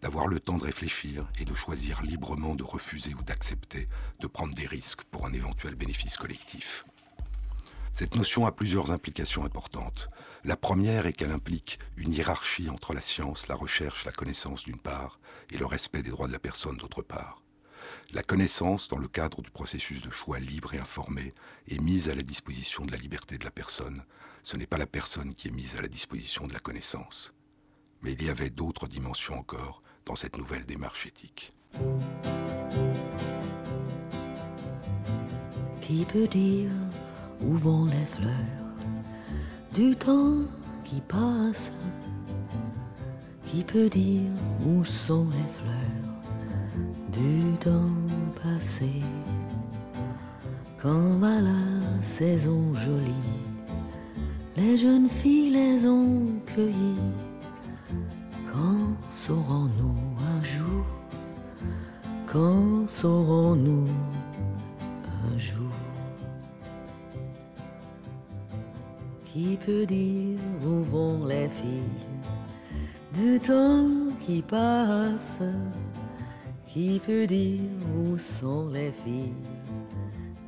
d'avoir 0.03 0.27
le 0.27 0.39
temps 0.39 0.59
de 0.59 0.65
réfléchir 0.65 1.27
et 1.41 1.47
de 1.47 1.55
choisir 1.55 2.03
librement 2.03 2.55
de 2.55 2.63
refuser 2.63 3.15
ou 3.15 3.23
d'accepter 3.23 3.89
de 4.21 4.27
prendre 4.27 4.55
des 4.55 4.67
risques 4.67 5.05
pour 5.05 5.25
un 5.25 5.33
éventuel 5.33 5.77
bénéfice 5.77 6.19
collectif. 6.19 6.85
Cette 7.95 8.17
notion 8.17 8.45
a 8.45 8.53
plusieurs 8.53 8.93
implications 8.93 9.47
importantes. 9.47 10.11
La 10.45 10.57
première 10.57 11.07
est 11.07 11.15
qu'elle 11.15 11.33
implique 11.33 11.79
une 11.97 12.13
hiérarchie 12.13 12.69
entre 12.69 12.93
la 12.93 13.01
science, 13.01 13.49
la 13.49 13.55
recherche, 13.55 14.05
la 14.05 14.13
connaissance 14.13 14.65
d'une 14.65 14.81
part, 14.81 15.19
et 15.51 15.57
le 15.57 15.65
respect 15.67 16.03
des 16.03 16.11
droits 16.11 16.27
de 16.27 16.33
la 16.33 16.39
personne 16.39 16.77
d'autre 16.77 17.01
part. 17.01 17.42
La 18.15 18.23
connaissance, 18.23 18.89
dans 18.89 18.99
le 18.99 19.09
cadre 19.09 19.41
du 19.41 19.51
processus 19.51 20.03
de 20.03 20.11
choix 20.11 20.39
libre 20.39 20.75
et 20.75 20.79
informé, 20.79 21.33
est 21.67 21.81
mise 21.81 22.11
à 22.11 22.15
la 22.15 22.21
disposition 22.21 22.85
de 22.85 22.93
la 22.93 22.99
liberté 22.99 23.39
de 23.39 23.45
la 23.45 23.51
personne. 23.51 24.05
Ce 24.43 24.55
n'est 24.59 24.67
pas 24.67 24.77
la 24.77 24.87
personne 24.87 25.35
qui 25.35 25.49
est 25.49 25.53
mise 25.53 25.77
à 25.79 25.81
la 25.81 25.89
disposition 25.89 26.47
de 26.47 26.53
la 26.53 26.61
connaissance. 26.61 27.33
Mais 28.03 28.13
il 28.13 28.23
y 28.23 28.29
avait 28.29 28.51
d'autres 28.51 28.87
dimensions 28.87 29.39
encore 29.39 29.83
dans 30.05 30.15
cette 30.15 30.37
nouvelle 30.37 30.67
démarche 30.67 31.07
éthique. 31.07 31.55
Qui 35.81 36.05
peut 36.05 36.29
dire 36.29 36.71
où 37.41 37.55
vont 37.55 37.87
les 37.87 38.05
fleurs 38.05 38.77
du 39.73 39.97
temps 39.97 40.37
qui 40.85 41.01
passe? 41.01 41.73
Qui 43.47 43.65
peut 43.65 43.89
dire 43.89 44.31
où 44.67 44.85
sont 44.85 45.31
les 45.31 45.53
fleurs 45.55 46.13
du 47.11 47.57
temps? 47.59 48.02
Quand 50.79 51.19
va 51.21 51.41
la 51.41 52.03
saison 52.03 52.75
jolie 52.75 53.29
Les 54.57 54.77
jeunes 54.77 55.09
filles 55.09 55.51
les 55.51 55.87
ont 55.87 56.41
cueillies. 56.47 57.15
Quand 58.53 58.97
saurons-nous 59.11 59.97
un 60.35 60.43
jour 60.43 60.85
Quand 62.27 62.89
saurons-nous 62.89 63.89
un 65.25 65.39
jour? 65.39 65.77
Qui 69.25 69.57
peut 69.65 69.87
dire 69.87 70.41
où 70.67 70.83
vont 70.91 71.25
les 71.27 71.49
filles 71.49 72.09
du 73.15 73.39
temps 73.39 73.89
qui 74.19 74.43
passe? 74.43 75.39
Qui 76.73 76.99
peut 77.05 77.27
dire 77.27 77.61
où 77.95 78.17
sont 78.17 78.71
les 78.73 78.93
filles 78.93 79.35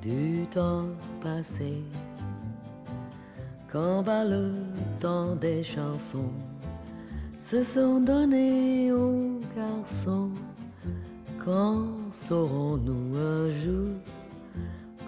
du 0.01 0.47
temps 0.47 0.89
passé? 1.21 1.85
Quand 3.71 4.01
va 4.01 4.25
le 4.25 4.53
temps 5.01 5.37
des 5.37 5.63
chansons 5.63 6.33
Se 7.37 7.63
sont 7.63 8.01
donnés 8.01 8.91
aux 8.91 9.39
garçons 9.55 10.31
Quand 11.45 11.85
saurons-nous 12.11 13.19
un 13.19 13.51
jour 13.51 13.91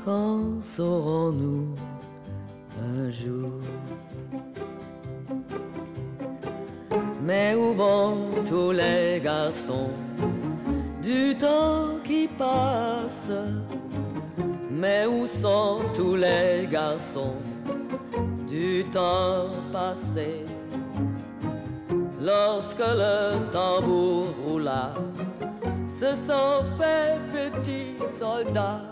Quand 0.04 0.62
saurons-nous 0.62 1.68
un 2.92 3.08
jour? 3.08 3.52
Mais 7.24 7.54
où 7.54 7.72
vont 7.72 8.28
tous 8.44 8.72
les 8.72 9.18
garçons? 9.24 10.05
Du 11.06 11.36
temps 11.36 12.00
qui 12.02 12.26
passe. 12.26 13.30
Mais 14.68 15.06
où 15.06 15.24
sont 15.24 15.78
tous 15.94 16.16
les 16.16 16.66
garçons 16.68 17.36
du 18.48 18.84
temps 18.92 19.50
passé? 19.72 20.44
Lorsque 22.20 22.88
le 23.02 23.38
tambour 23.52 24.34
roula, 24.44 24.94
se 25.88 26.10
sont 26.28 26.64
fait 26.76 27.20
petits 27.32 27.94
soldats. 28.18 28.90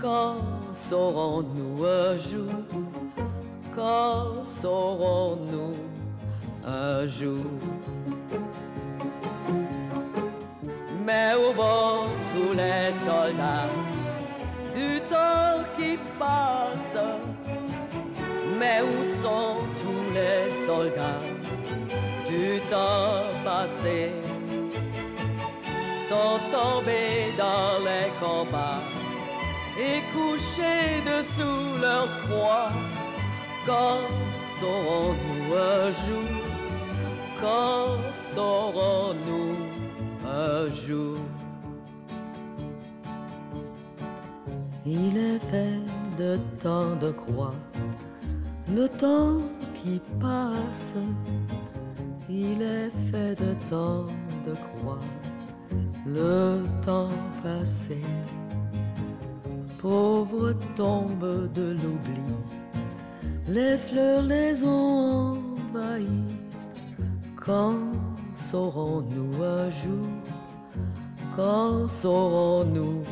Quand 0.00 0.36
saurons-nous 0.72 1.84
un 1.84 2.16
jour? 2.16 2.54
Quand 3.74 4.44
saurons-nous 4.44 5.74
un 6.64 7.04
jour? 7.06 7.44
Mais 11.06 11.32
où 11.34 11.52
vont 11.54 12.08
tous 12.30 12.52
les 12.52 12.92
soldats 12.92 13.70
du 14.74 15.00
temps 15.08 15.64
qui 15.76 15.98
passe 16.18 16.98
Mais 18.58 18.80
où 18.82 19.02
sont 19.22 19.56
tous 19.82 20.12
les 20.12 20.50
soldats 20.66 21.26
du 22.28 22.60
temps 22.70 23.24
passé? 23.44 24.12
Sont 26.08 26.40
tombés 26.50 27.32
dans 27.38 27.78
les 27.88 28.08
combats 28.20 28.82
et 29.78 30.00
couchés 30.12 31.00
dessous 31.06 31.80
leur 31.80 32.08
croix. 32.24 32.70
Quand 33.64 34.00
saurons-nous 34.58 35.54
un 35.54 35.90
jour? 36.02 36.30
Quand 37.40 37.98
saurons-nous 38.34 39.69
un 40.30 40.68
jour 40.70 41.18
Il 44.86 45.16
est 45.16 45.38
fait 45.50 45.78
de 46.18 46.38
tant 46.62 46.96
de 46.96 47.10
croix, 47.10 47.54
le 48.74 48.88
temps 48.88 49.38
qui 49.74 50.00
passe. 50.20 50.94
Il 52.28 52.62
est 52.62 52.92
fait 53.10 53.34
de 53.34 53.54
tant 53.68 54.06
de 54.46 54.54
croix, 54.66 55.00
le 56.06 56.62
temps 56.84 57.10
passé 57.42 58.00
pauvre 59.80 60.52
tombe 60.76 61.50
de 61.54 61.72
l'oubli. 61.72 62.34
Les 63.48 63.78
fleurs 63.78 64.22
les 64.22 64.62
ont 64.62 65.38
envahies. 65.74 66.36
Quand 67.36 67.80
saurons-nous 68.34 69.42
un 69.42 69.70
jour 69.70 70.19
Quand 71.36 71.88
saurons-nous 71.88 73.02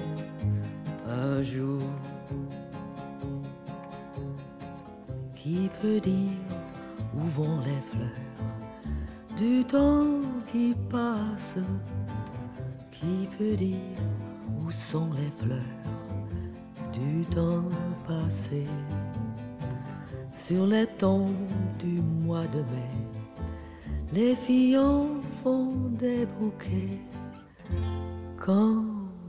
un 1.08 1.40
jour 1.40 1.82
Qui 5.34 5.70
peut 5.80 6.00
dire 6.00 6.32
où 7.14 7.20
vont 7.40 7.60
les 7.60 7.80
fleurs 7.90 8.28
du 9.38 9.64
temps 9.64 10.20
qui 10.50 10.74
passe? 10.90 11.58
Qui 12.90 13.28
peut 13.38 13.54
dire 13.54 14.02
où 14.60 14.68
sont 14.70 15.10
les 15.12 15.30
fleurs 15.38 15.60
du 16.92 17.24
temps 17.26 17.70
passé? 18.06 18.66
Sur 20.32 20.66
les 20.66 20.86
tons 20.98 21.30
du 21.78 22.00
mois 22.24 22.46
de 22.48 22.58
mai. 22.58 22.92
Les 24.12 24.34
filles 24.34 24.78
en 24.78 25.06
font 25.44 25.72
des 25.98 26.26
bouquets. 26.26 26.98
Quand 28.48 28.82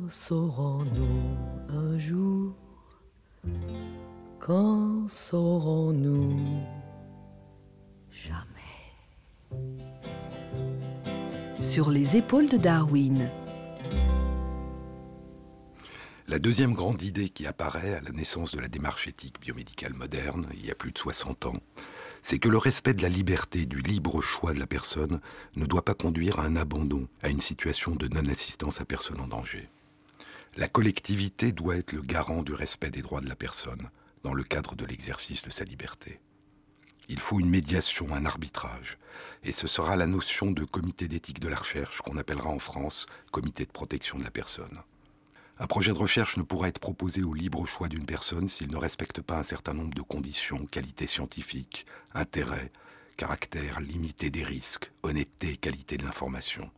saurons-nous 0.09 1.35
un 1.67 1.99
jour? 1.99 2.55
Quand 4.39 5.09
saurons-nous? 5.09 6.39
Jamais. 8.09 8.61
Sur 11.59 11.89
les 11.89 12.15
épaules 12.15 12.47
de 12.47 12.55
Darwin. 12.55 13.29
La 16.29 16.39
deuxième 16.39 16.71
grande 16.71 17.01
idée 17.01 17.27
qui 17.27 17.45
apparaît 17.45 17.95
à 17.95 17.99
la 17.99 18.11
naissance 18.11 18.55
de 18.55 18.61
la 18.61 18.69
démarche 18.69 19.09
éthique 19.09 19.41
biomédicale 19.41 19.95
moderne, 19.95 20.47
il 20.53 20.65
y 20.65 20.71
a 20.71 20.75
plus 20.75 20.93
de 20.93 20.97
60 20.97 21.45
ans, 21.47 21.59
c'est 22.21 22.39
que 22.39 22.49
le 22.49 22.57
respect 22.57 22.93
de 22.93 23.01
la 23.01 23.09
liberté, 23.09 23.65
du 23.65 23.81
libre 23.81 24.21
choix 24.21 24.53
de 24.53 24.59
la 24.59 24.67
personne 24.67 25.21
ne 25.55 25.65
doit 25.65 25.85
pas 25.85 25.93
conduire 25.93 26.39
à 26.39 26.43
un 26.43 26.55
abandon, 26.55 27.07
à 27.21 27.29
une 27.29 27.41
situation 27.41 27.95
de 27.95 28.07
non-assistance 28.07 28.81
à 28.81 28.85
personne 28.85 29.19
en 29.19 29.27
danger. 29.27 29.69
La 30.55 30.67
collectivité 30.67 31.51
doit 31.51 31.77
être 31.77 31.93
le 31.93 32.01
garant 32.01 32.43
du 32.43 32.53
respect 32.53 32.91
des 32.91 33.01
droits 33.01 33.21
de 33.21 33.29
la 33.29 33.35
personne 33.35 33.89
dans 34.23 34.33
le 34.33 34.43
cadre 34.43 34.75
de 34.75 34.85
l'exercice 34.85 35.43
de 35.43 35.49
sa 35.49 35.63
liberté. 35.63 36.19
Il 37.07 37.19
faut 37.19 37.39
une 37.39 37.49
médiation, 37.49 38.13
un 38.13 38.25
arbitrage, 38.25 38.97
et 39.43 39.51
ce 39.51 39.67
sera 39.67 39.95
la 39.95 40.05
notion 40.05 40.51
de 40.51 40.63
comité 40.63 41.07
d'éthique 41.07 41.39
de 41.39 41.47
la 41.47 41.55
recherche 41.55 42.01
qu'on 42.01 42.17
appellera 42.17 42.49
en 42.49 42.59
France 42.59 43.07
comité 43.31 43.65
de 43.65 43.71
protection 43.71 44.19
de 44.19 44.23
la 44.23 44.31
personne. 44.31 44.83
Un 45.61 45.67
projet 45.67 45.91
de 45.91 45.97
recherche 45.97 46.37
ne 46.37 46.43
pourra 46.43 46.69
être 46.69 46.79
proposé 46.79 47.21
au 47.21 47.33
libre 47.33 47.65
choix 47.65 47.89
d'une 47.89 48.05
personne 48.05 48.47
s'il 48.47 48.71
ne 48.71 48.77
respecte 48.77 49.21
pas 49.21 49.39
un 49.39 49.43
certain 49.43 49.73
nombre 49.73 49.93
de 49.93 50.01
conditions, 50.01 50.65
qualité 50.65 51.05
scientifique, 51.05 51.85
intérêt, 52.13 52.71
caractère, 53.17 53.81
limité 53.81 54.29
des 54.29 54.45
risques, 54.45 54.89
honnêteté, 55.03 55.57
qualité 55.57 55.97
de 55.97 56.05
l'information. 56.05 56.71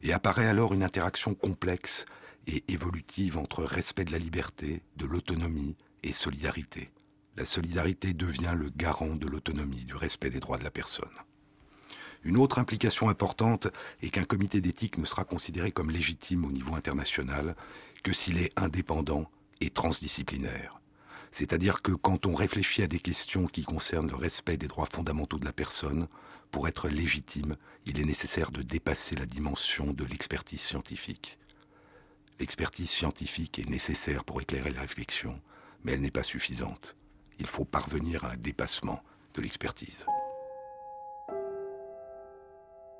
Et 0.00 0.14
apparaît 0.14 0.46
alors 0.46 0.72
une 0.72 0.82
interaction 0.82 1.34
complexe 1.34 2.06
et 2.46 2.64
évolutive 2.68 3.36
entre 3.36 3.62
respect 3.62 4.06
de 4.06 4.12
la 4.12 4.18
liberté, 4.18 4.82
de 4.96 5.04
l'autonomie 5.04 5.76
et 6.02 6.14
solidarité. 6.14 6.90
La 7.36 7.44
solidarité 7.44 8.14
devient 8.14 8.54
le 8.56 8.70
garant 8.70 9.16
de 9.16 9.26
l'autonomie, 9.26 9.84
du 9.84 9.94
respect 9.94 10.30
des 10.30 10.40
droits 10.40 10.56
de 10.56 10.64
la 10.64 10.70
personne. 10.70 11.10
Une 12.26 12.38
autre 12.38 12.58
implication 12.58 13.08
importante 13.08 13.68
est 14.02 14.10
qu'un 14.10 14.24
comité 14.24 14.60
d'éthique 14.60 14.98
ne 14.98 15.04
sera 15.04 15.24
considéré 15.24 15.70
comme 15.70 15.92
légitime 15.92 16.44
au 16.44 16.50
niveau 16.50 16.74
international 16.74 17.54
que 18.02 18.12
s'il 18.12 18.38
est 18.38 18.50
indépendant 18.56 19.30
et 19.60 19.70
transdisciplinaire. 19.70 20.80
C'est-à-dire 21.30 21.82
que 21.82 21.92
quand 21.92 22.26
on 22.26 22.34
réfléchit 22.34 22.82
à 22.82 22.88
des 22.88 22.98
questions 22.98 23.46
qui 23.46 23.62
concernent 23.62 24.10
le 24.10 24.16
respect 24.16 24.56
des 24.56 24.66
droits 24.66 24.88
fondamentaux 24.92 25.38
de 25.38 25.44
la 25.44 25.52
personne, 25.52 26.08
pour 26.50 26.66
être 26.66 26.88
légitime, 26.88 27.56
il 27.84 28.00
est 28.00 28.04
nécessaire 28.04 28.50
de 28.50 28.62
dépasser 28.62 29.14
la 29.14 29.26
dimension 29.26 29.92
de 29.92 30.04
l'expertise 30.04 30.62
scientifique. 30.62 31.38
L'expertise 32.40 32.90
scientifique 32.90 33.60
est 33.60 33.70
nécessaire 33.70 34.24
pour 34.24 34.40
éclairer 34.40 34.72
la 34.72 34.80
réflexion, 34.80 35.40
mais 35.84 35.92
elle 35.92 36.00
n'est 36.00 36.10
pas 36.10 36.24
suffisante. 36.24 36.96
Il 37.38 37.46
faut 37.46 37.64
parvenir 37.64 38.24
à 38.24 38.32
un 38.32 38.36
dépassement 38.36 39.00
de 39.34 39.42
l'expertise. 39.42 40.06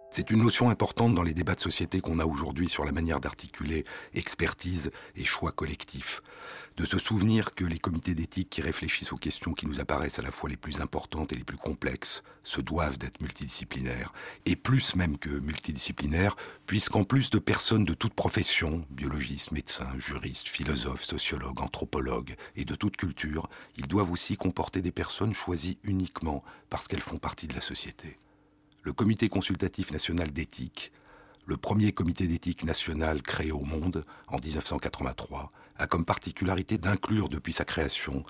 C'est 0.09 0.31
une 0.31 0.43
notion 0.43 0.71
importante 0.71 1.15
dans 1.15 1.23
les 1.23 1.35
débats 1.35 1.57
de 1.57 1.61
société 1.61 2.01
qu'on 2.01 2.21
a 2.21 2.25
aujourd'hui 2.25 2.69
sur 2.69 2.85
la 2.85 2.93
manière 2.93 3.21
d'articuler 3.21 3.85
expertise 4.15 4.91
et 5.17 5.25
choix 5.25 5.53
collectif. 5.53 6.23
De 6.77 6.85
se 6.85 6.99
souvenir 6.99 7.55
que 7.55 7.65
les 7.65 7.79
comités 7.79 8.15
d'éthique 8.15 8.49
qui 8.49 8.63
réfléchissent 8.63 9.13
aux 9.13 9.19
questions 9.19 9.53
qui 9.53 9.67
nous 9.67 9.81
apparaissent 9.81 10.19
à 10.19 10.23
la 10.23 10.31
fois 10.31 10.49
les 10.49 10.57
plus 10.57 10.81
importantes 10.81 11.33
et 11.33 11.37
les 11.37 11.45
plus 11.45 11.57
complexes 11.57 12.23
se 12.45 12.61
doivent 12.61 12.99
d'être 12.99 13.21
multidisciplinaires, 13.21 14.13
et 14.47 14.57
plus 14.57 14.95
même 14.95 15.19
que 15.19 15.29
multidisciplinaires, 15.29 16.37
puisqu'en 16.67 17.05
plus 17.05 17.31
de 17.31 17.39
personnes 17.39 17.85
de 17.85 17.95
toute 17.95 18.15
profession, 18.15 18.87
biologistes, 18.91 19.53
médecins, 19.53 19.99
juristes, 19.99 20.49
philosophes, 20.49 21.05
sociologues, 21.05 21.61
anthropologues 21.61 22.37
et 22.55 22.65
de 22.65 22.75
toute 22.75 22.97
culture, 22.97 23.49
ils 23.77 23.89
doivent 23.89 24.13
aussi 24.13 24.37
comporter 24.37 24.83
des 24.83 24.93
personnes 24.93 25.35
choisies 25.35 25.79
uniquement 25.83 26.45
parce 26.71 26.87
qu'elles 26.87 27.03
font 27.03 27.19
partie 27.19 27.49
de 27.49 27.55
la 27.55 27.61
société 27.61 28.19
le 28.87 28.93
Comité 28.93 29.29
consultatif 29.29 29.91
national 29.91 30.31
d'éthique, 30.31 30.93
le 31.45 31.57
premier 31.57 31.91
comité 31.91 32.29
d'éthique 32.29 32.63
national 32.63 33.21
créé 33.21 33.51
au 33.51 33.65
monde 33.65 34.05
en 34.29 34.39
1983, 34.39 35.51
a 35.77 35.87
comme 35.89 36.05
particularité 36.05 36.79
d'inclure 36.79 37.29
depuis 37.29 37.53
sa 37.53 37.65
création, 37.65 38.25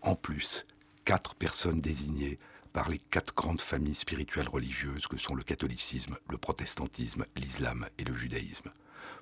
en 0.00 0.16
plus, 0.16 0.66
quatre 1.04 1.36
personnes 1.36 1.80
désignées 1.80 2.40
par 2.72 2.88
les 2.88 2.98
quatre 2.98 3.32
grandes 3.32 3.60
familles 3.60 3.94
spirituelles 3.94 4.48
religieuses 4.48 5.06
que 5.06 5.18
sont 5.18 5.36
le 5.36 5.44
catholicisme, 5.44 6.16
le 6.28 6.36
protestantisme, 6.36 7.24
l'islam 7.36 7.86
et 7.96 8.02
le 8.02 8.16
judaïsme, 8.16 8.72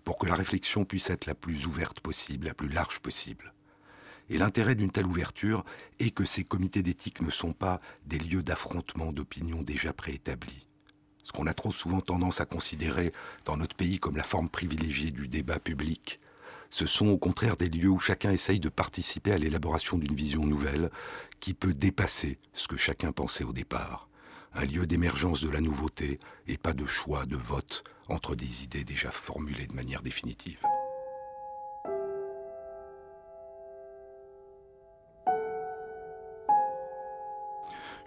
pour 0.03 0.17
que 0.17 0.25
la 0.25 0.35
réflexion 0.35 0.87
puisse 0.87 1.11
être 1.11 1.27
la 1.27 1.35
plus 1.35 1.67
ouverte 1.67 2.01
possible, 2.01 2.47
la 2.47 2.55
plus 2.55 2.71
large 2.71 3.01
possible. 3.01 3.53
Et 4.31 4.39
l'intérêt 4.39 4.77
d'une 4.77 4.93
telle 4.93 5.07
ouverture 5.07 5.63
est 5.99 6.13
que 6.13 6.25
ces 6.25 6.45
comités 6.45 6.83
d'éthique 6.83 7.21
ne 7.21 7.31
sont 7.31 7.53
pas 7.53 7.83
des 8.07 8.19
lieux 8.19 8.43
d'affrontement 8.43 9.13
d'opinions 9.13 9.61
déjà 9.61 9.93
préétablies 9.93 10.67
ce 11.25 11.33
qu'on 11.33 11.47
a 11.47 11.55
trop 11.55 11.73
souvent 11.73 12.01
tendance 12.01 12.41
à 12.41 12.47
considérer 12.47 13.13
dans 13.45 13.57
notre 13.57 13.77
pays 13.77 13.99
comme 13.99 14.17
la 14.17 14.23
forme 14.23 14.49
privilégiée 14.49 15.11
du 15.11 15.29
débat 15.29 15.59
public. 15.59 16.21
Ce 16.71 16.87
sont 16.87 17.09
au 17.09 17.19
contraire 17.19 17.57
des 17.57 17.69
lieux 17.69 17.89
où 17.89 17.99
chacun 17.99 18.31
essaye 18.31 18.61
de 18.61 18.69
participer 18.69 19.33
à 19.33 19.39
l'élaboration 19.39 19.99
d'une 19.99 20.15
vision 20.15 20.45
nouvelle 20.45 20.91
qui 21.41 21.53
peut 21.53 21.75
dépasser 21.75 22.39
ce 22.53 22.69
que 22.69 22.77
chacun 22.77 23.13
pensait 23.13 23.45
au 23.45 23.53
départ. 23.53 24.09
Un 24.55 24.65
lieu 24.65 24.87
d'émergence 24.87 25.43
de 25.43 25.51
la 25.51 25.61
nouveauté 25.61 26.21
et 26.47 26.59
pas 26.59 26.73
de 26.73 26.87
choix, 26.87 27.27
de 27.27 27.37
vote 27.37 27.85
entre 28.09 28.35
des 28.35 28.65
idées 28.65 28.85
déjà 28.85 29.11
formulées 29.11 29.67
de 29.67 29.75
manière 29.75 30.03
définitive. 30.03 30.59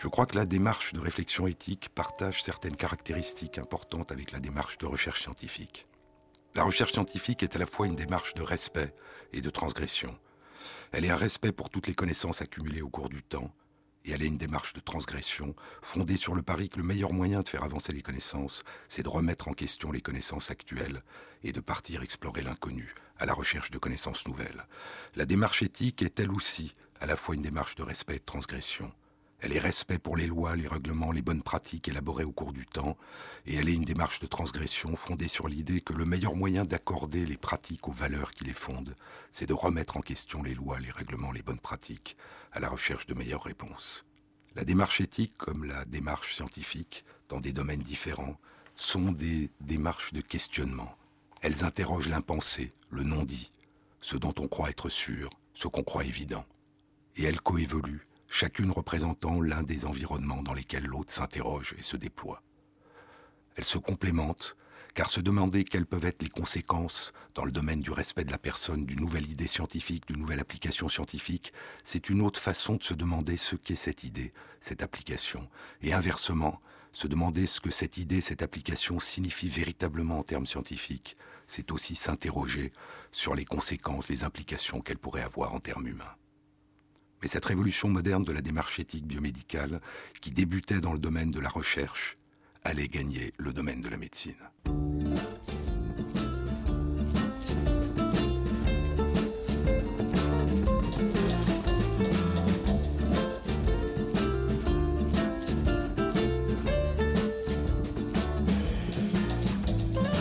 Je 0.03 0.09
crois 0.09 0.25
que 0.25 0.35
la 0.35 0.45
démarche 0.45 0.91
de 0.91 0.99
réflexion 0.99 1.47
éthique 1.47 1.87
partage 1.87 2.43
certaines 2.43 2.75
caractéristiques 2.75 3.57
importantes 3.57 4.11
avec 4.11 4.33
la 4.33 4.41
démarche 4.41 4.77
de 4.77 4.85
recherche 4.85 5.21
scientifique. 5.21 5.87
La 6.55 6.63
recherche 6.63 6.91
scientifique 6.91 7.41
est 7.41 7.55
à 7.55 7.59
la 7.59 7.65
fois 7.65 7.87
une 7.87 7.95
démarche 7.95 8.33
de 8.33 8.41
respect 8.41 8.93
et 9.31 9.39
de 9.39 9.49
transgression. 9.49 10.19
Elle 10.91 11.05
est 11.05 11.09
un 11.09 11.15
respect 11.15 11.53
pour 11.53 11.69
toutes 11.69 11.87
les 11.87 11.95
connaissances 11.95 12.41
accumulées 12.41 12.81
au 12.81 12.89
cours 12.89 13.07
du 13.07 13.23
temps, 13.23 13.55
et 14.03 14.11
elle 14.11 14.23
est 14.23 14.27
une 14.27 14.37
démarche 14.37 14.73
de 14.73 14.81
transgression 14.81 15.55
fondée 15.81 16.17
sur 16.17 16.35
le 16.35 16.41
pari 16.41 16.67
que 16.67 16.79
le 16.79 16.85
meilleur 16.85 17.13
moyen 17.13 17.39
de 17.39 17.47
faire 17.47 17.63
avancer 17.63 17.93
les 17.93 18.01
connaissances, 18.01 18.65
c'est 18.89 19.03
de 19.03 19.09
remettre 19.09 19.47
en 19.47 19.53
question 19.53 19.93
les 19.93 20.01
connaissances 20.01 20.51
actuelles 20.51 21.01
et 21.45 21.53
de 21.53 21.61
partir 21.61 22.03
explorer 22.03 22.41
l'inconnu, 22.41 22.93
à 23.19 23.25
la 23.25 23.33
recherche 23.33 23.71
de 23.71 23.77
connaissances 23.77 24.27
nouvelles. 24.27 24.67
La 25.15 25.25
démarche 25.25 25.63
éthique 25.63 26.01
est 26.01 26.19
elle 26.19 26.31
aussi 26.31 26.75
à 26.99 27.05
la 27.05 27.15
fois 27.15 27.35
une 27.35 27.41
démarche 27.41 27.75
de 27.75 27.83
respect 27.83 28.15
et 28.17 28.19
de 28.19 28.25
transgression. 28.25 28.91
Elle 29.43 29.51
est 29.51 29.60
respect 29.60 29.99
pour 29.99 30.15
les 30.15 30.25
lois, 30.25 30.56
les 30.56 30.69
règlements, 30.69 31.12
les 31.12 31.21
bonnes 31.21 31.43
pratiques 31.43 31.89
élaborées 31.89 32.23
au 32.23 32.32
cours 32.32 32.53
du 32.53 32.65
temps, 32.65 32.95
et 33.45 33.56
elle 33.56 33.67
est 33.67 33.73
une 33.73 33.84
démarche 33.84 34.21
de 34.21 34.25
transgression 34.25 34.95
fondée 34.95 35.27
sur 35.27 35.49
l'idée 35.49 35.82
que 35.82 35.91
le 35.91 36.06
meilleur 36.06 36.34
moyen 36.34 36.63
d'accorder 36.63 37.25
les 37.25 37.36
pratiques 37.36 37.89
aux 37.89 37.91
valeurs 37.91 38.32
qui 38.32 38.45
les 38.45 38.53
fondent, 38.53 38.95
c'est 39.34 39.45
de 39.45 39.53
remettre 39.53 39.97
en 39.97 40.01
question 40.01 40.43
les 40.43 40.53
lois, 40.53 40.79
les 40.79 40.91
règlements, 40.91 41.34
les 41.34 41.41
bonnes 41.41 41.60
pratiques, 41.60 42.15
à 42.53 42.62
la 42.62 42.69
recherche 42.69 43.06
de 43.06 43.15
meilleures 43.15 43.43
réponses. 43.43 44.06
La 44.56 44.63
démarche 44.63 45.01
éthique, 45.01 45.34
comme 45.38 45.65
la 45.65 45.84
démarche 45.84 46.36
scientifique, 46.36 47.03
dans 47.27 47.41
des 47.41 47.51
domaines 47.51 47.84
différents, 47.84 48.39
sont 48.77 49.12
des 49.12 49.49
démarches 49.60 50.13
de 50.13 50.21
questionnement. 50.21 50.95
Elles 51.41 51.65
interrogent 51.65 52.08
l'impensé, 52.08 52.71
le 52.91 53.03
non-dit, 53.03 53.51
ce 53.99 54.15
dont 54.15 54.34
on 54.39 54.47
croit 54.47 54.69
être 54.69 54.88
sûr, 54.88 55.29
ce 55.53 55.67
qu'on 55.67 55.84
croit 55.84 56.06
évident. 56.06 56.45
Et 57.17 57.25
elles 57.25 57.41
coévoluent 57.41 58.08
chacune 58.34 58.72
représentant 58.72 59.41
l'un 59.41 59.62
des 59.62 59.86
environnements 59.86 60.41
dans 60.41 60.56
lesquels 60.56 60.86
l'autre 60.86 61.13
s'interroge 61.13 61.76
et 61.78 61.84
se 61.84 61.98
déploie. 61.98 62.41
Elles 63.56 63.63
se 63.63 63.78
complémentent, 63.78 64.58
car 64.96 65.12
se 65.12 65.22
demander 65.22 65.63
quelles 65.63 65.86
peuvent 65.86 66.06
être 66.06 66.24
les 66.24 66.30
conséquences 66.30 67.13
dans 67.36 67.46
le 67.46 67.52
domaine 67.52 67.82
du 67.82 67.91
respect 67.91 68.24
de 68.24 68.32
la 68.32 68.39
personne 68.39 68.88
d'une 68.88 69.02
nouvelle 69.02 69.30
idée 69.30 69.46
scientifique, 69.46 70.08
d'une 70.08 70.17
nouvelle 70.17 70.39
application 70.39 70.89
scientifique, 70.89 71.54
c'est 71.84 72.10
une 72.10 72.24
autre 72.24 72.39
façon 72.39 72.78
de 72.78 72.84
se 72.84 72.96
demander 72.96 73.38
ce 73.38 73.56
qu'est 73.56 73.76
cette 73.76 74.04
idée, 74.04 74.34
cette 74.62 74.82
application. 74.82 75.48
Et 75.84 75.93
inversement, 75.93 76.60
se 76.91 77.08
demander 77.08 77.46
ce 77.46 77.62
que 77.62 77.69
cette 77.69 77.98
idée, 77.98 78.22
cette 78.22 78.41
application 78.41 79.00
signifie 79.00 79.50
véritablement 79.50 80.17
en 80.17 80.24
termes 80.24 80.48
scientifiques, 80.48 81.17
c'est 81.46 81.72
aussi 81.72 81.96
s'interroger 81.96 82.74
sur 83.12 83.36
les 83.36 83.46
conséquences, 83.46 84.10
les 84.10 84.24
implications 84.24 84.82
qu'elle 84.82 84.98
pourrait 84.98 85.22
avoir 85.22 85.54
en 85.54 85.60
termes 85.60 85.86
humains. 85.86 86.15
Mais 87.23 87.29
cette 87.29 87.45
révolution 87.45 87.88
moderne 87.88 88.25
de 88.25 88.33
la 88.33 88.41
démarche 88.41 88.81
éthique 88.81 89.07
biomédicale, 89.07 89.79
qui 90.19 90.31
débutait 90.31 90.81
dans 90.81 90.91
le 90.91 90.99
domaine 90.99 91.31
de 91.31 91.39
la 91.39 91.47
recherche, 91.47 92.17
allait 92.65 92.89
gagner 92.89 93.31
le 93.38 93.53
domaine 93.53 93.81
de 93.81 93.88
la 93.88 93.95
médecine. 93.95 94.36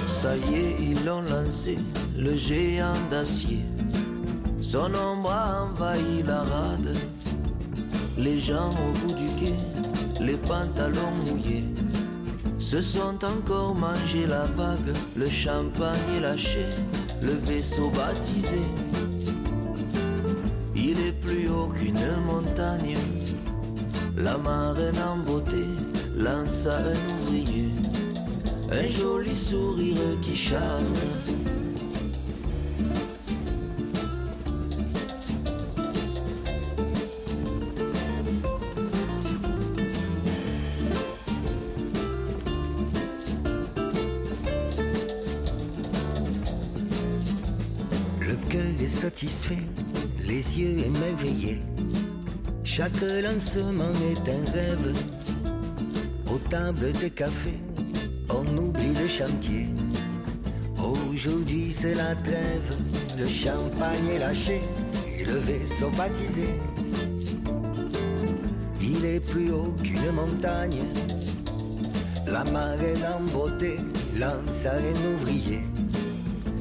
Ça 0.06 0.36
y 0.36 0.54
est, 0.54 0.76
ils 0.80 1.04
l'ont 1.04 1.22
lancé, 1.22 1.78
le 2.16 2.36
géant 2.36 2.92
d'acier. 3.10 3.58
Son 4.72 4.94
ombre 4.94 5.30
a 5.30 5.64
envahi 5.64 6.22
la 6.26 6.40
rade. 6.40 6.96
Les 8.16 8.40
gens 8.40 8.70
au 8.70 8.92
bout 9.00 9.12
du 9.12 9.26
quai, 9.38 9.54
les 10.18 10.38
pantalons 10.38 11.12
mouillés, 11.26 11.64
se 12.58 12.80
sont 12.80 13.22
encore 13.22 13.74
mangé 13.74 14.26
la 14.26 14.46
vague, 14.56 14.94
le 15.14 15.26
champagne 15.26 16.16
est 16.16 16.20
lâché, 16.20 16.64
le 17.20 17.32
vaisseau 17.44 17.90
baptisé. 17.90 18.62
Il 20.74 20.98
est 21.00 21.20
plus 21.20 21.50
haut 21.50 21.68
qu'une 21.68 22.06
montagne, 22.26 22.96
la 24.16 24.38
marraine 24.38 25.02
en 25.06 25.18
beauté 25.18 25.66
lance 26.16 26.66
à 26.66 26.78
un 26.78 27.20
ouvrier 27.20 27.68
un 28.72 28.88
joli 28.88 29.37
sourire 29.37 30.18
qui 30.22 30.35
charme. 30.35 30.94
Chaque 52.74 53.02
lancement 53.02 53.92
est 54.11 54.30
un 54.30 54.50
rêve. 54.50 54.94
Aux 56.32 56.38
tables 56.48 56.90
des 56.92 57.11
cafés, 57.11 57.61
on 58.30 58.46
oublie 58.56 58.94
le 58.94 59.06
chantier. 59.08 59.66
Aujourd'hui 60.82 61.70
c'est 61.70 61.94
la 61.94 62.14
trêve, 62.14 62.74
le 63.18 63.26
champagne 63.26 64.08
est 64.14 64.20
lâché 64.20 64.62
et 65.06 65.22
le 65.26 65.35
vaisseau 65.35 65.90
baptisé. 65.98 66.48
Il 68.80 69.04
est 69.04 69.20
plus 69.20 69.50
haut 69.50 69.74
qu'une 69.82 70.12
montagne, 70.12 70.82
la 72.26 72.42
marraine 72.44 73.04
en 73.14 73.20
beauté 73.37 73.76
lance 74.16 74.64
à 74.64 74.76
un 74.76 75.14
ouvrier. 75.14 75.61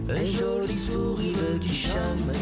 Un 0.09 0.25
joli 0.25 0.77
sourire 0.77 1.59
qui 1.61 1.73
charme. 1.73 2.33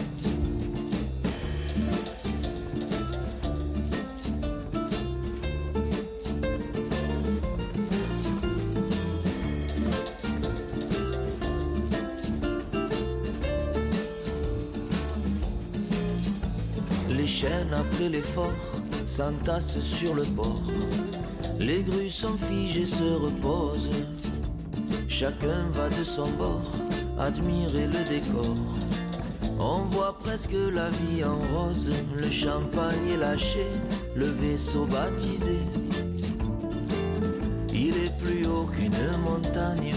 Après 17.48 18.10
l'effort 18.10 18.52
s'entassent 19.06 19.80
sur 19.80 20.14
le 20.14 20.24
bord. 20.24 20.62
Les 21.60 21.84
grues 21.84 22.10
sont 22.10 22.38
figées, 22.38 22.86
se 22.86 23.04
reposent. 23.04 23.90
Chacun 25.08 25.70
va 25.74 25.90
de 25.90 26.04
son 26.04 26.30
bord, 26.32 26.74
admirer 27.18 27.88
le 27.88 28.04
décor. 28.10 28.56
On 29.58 29.84
voit 29.86 30.18
presque 30.20 30.56
la 30.74 30.90
vie 30.90 31.24
en 31.24 31.40
rose, 31.54 31.90
le 32.16 32.30
champagne 32.30 33.08
est 33.14 33.18
lâché, 33.18 33.66
le 34.16 34.26
vaisseau 34.26 34.86
baptisé. 34.86 35.58
Il 37.74 37.96
est 37.96 38.18
plus 38.18 38.46
haut 38.48 38.66
qu'une 38.66 38.92
montagne, 39.24 39.94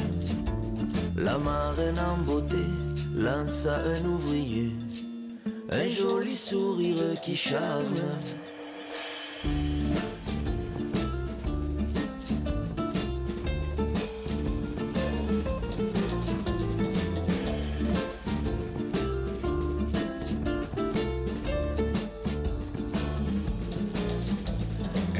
la 1.16 1.38
marraine 1.38 1.98
en 1.98 2.18
beauté 2.24 2.64
lance 3.16 3.66
à 3.66 3.78
un 3.78 4.04
ouvrier 4.06 4.72
un 5.74 5.88
joli 5.88 6.36
sourire 6.36 7.20
qui 7.22 7.34
charme. 7.34 7.94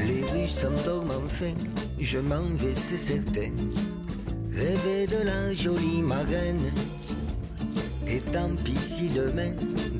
Les 0.05 0.23
rues 0.25 0.47
s'endorment 0.47 1.11
enfin, 1.25 1.53
je 1.99 2.19
m'en 2.19 2.43
vais, 2.55 2.75
c'est 2.75 2.97
certain. 2.97 3.51
Rêver 4.51 5.07
de 5.07 5.23
la 5.25 5.53
jolie 5.53 6.03
marraine. 6.03 6.71
Et 8.05 8.19
tant 8.19 8.51
pis 8.63 8.77
si 8.77 9.09
demain, 9.09 9.53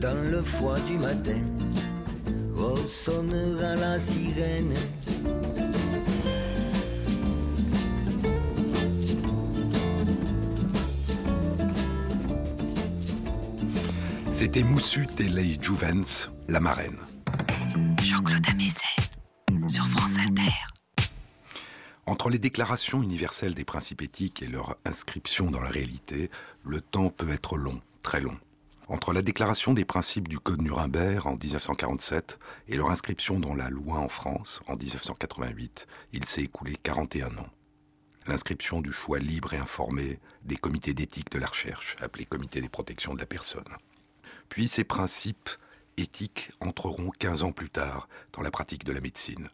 dans 0.03 0.29
le 0.29 0.43
froid 0.43 0.77
du 0.81 0.97
matin, 0.97 1.39
ressonnera 2.53 3.75
la 3.75 3.97
sirène. 3.97 4.73
C'était 14.29 14.63
Moussu 14.63 15.07
Télé 15.07 15.57
Juvens, 15.61 16.27
la 16.49 16.59
marraine. 16.59 16.97
Jean-Claude 18.01 18.45
Amézet 18.51 19.69
sur 19.69 19.87
France 19.87 20.17
Inter. 20.19 20.51
Entre 22.05 22.29
les 22.29 22.39
déclarations 22.39 23.01
universelles 23.01 23.53
des 23.53 23.63
principes 23.63 24.01
éthiques 24.01 24.41
et 24.43 24.47
leur 24.47 24.75
inscription 24.83 25.49
dans 25.49 25.61
la 25.61 25.69
réalité, 25.69 26.29
le 26.65 26.81
temps 26.81 27.09
peut 27.09 27.31
être 27.31 27.55
long, 27.55 27.79
très 28.01 28.19
long. 28.19 28.37
Entre 28.89 29.13
la 29.13 29.21
déclaration 29.21 29.73
des 29.73 29.85
principes 29.85 30.27
du 30.27 30.39
Code 30.39 30.61
Nuremberg 30.61 31.25
en 31.25 31.37
1947 31.37 32.37
et 32.67 32.75
leur 32.75 32.89
inscription 32.89 33.39
dans 33.39 33.55
la 33.55 33.69
loi 33.69 33.95
en 33.97 34.09
France 34.09 34.61
en 34.67 34.75
1988, 34.75 35.87
il 36.11 36.25
s'est 36.25 36.41
écoulé 36.41 36.75
41 36.83 37.37
ans. 37.37 37.49
L'inscription 38.27 38.81
du 38.81 38.91
choix 38.91 39.19
libre 39.19 39.53
et 39.53 39.57
informé 39.57 40.19
des 40.43 40.57
comités 40.57 40.93
d'éthique 40.93 41.31
de 41.31 41.39
la 41.39 41.47
recherche, 41.47 41.95
appelés 42.01 42.25
comités 42.25 42.59
des 42.59 42.69
protections 42.69 43.13
de 43.13 43.19
la 43.19 43.25
personne. 43.25 43.63
Puis 44.49 44.67
ces 44.67 44.83
principes 44.83 45.49
éthiques 45.95 46.51
entreront 46.59 47.09
15 47.17 47.43
ans 47.43 47.51
plus 47.53 47.69
tard 47.69 48.09
dans 48.33 48.41
la 48.41 48.51
pratique 48.51 48.83
de 48.83 48.91
la 48.91 49.01
médecine. 49.01 49.49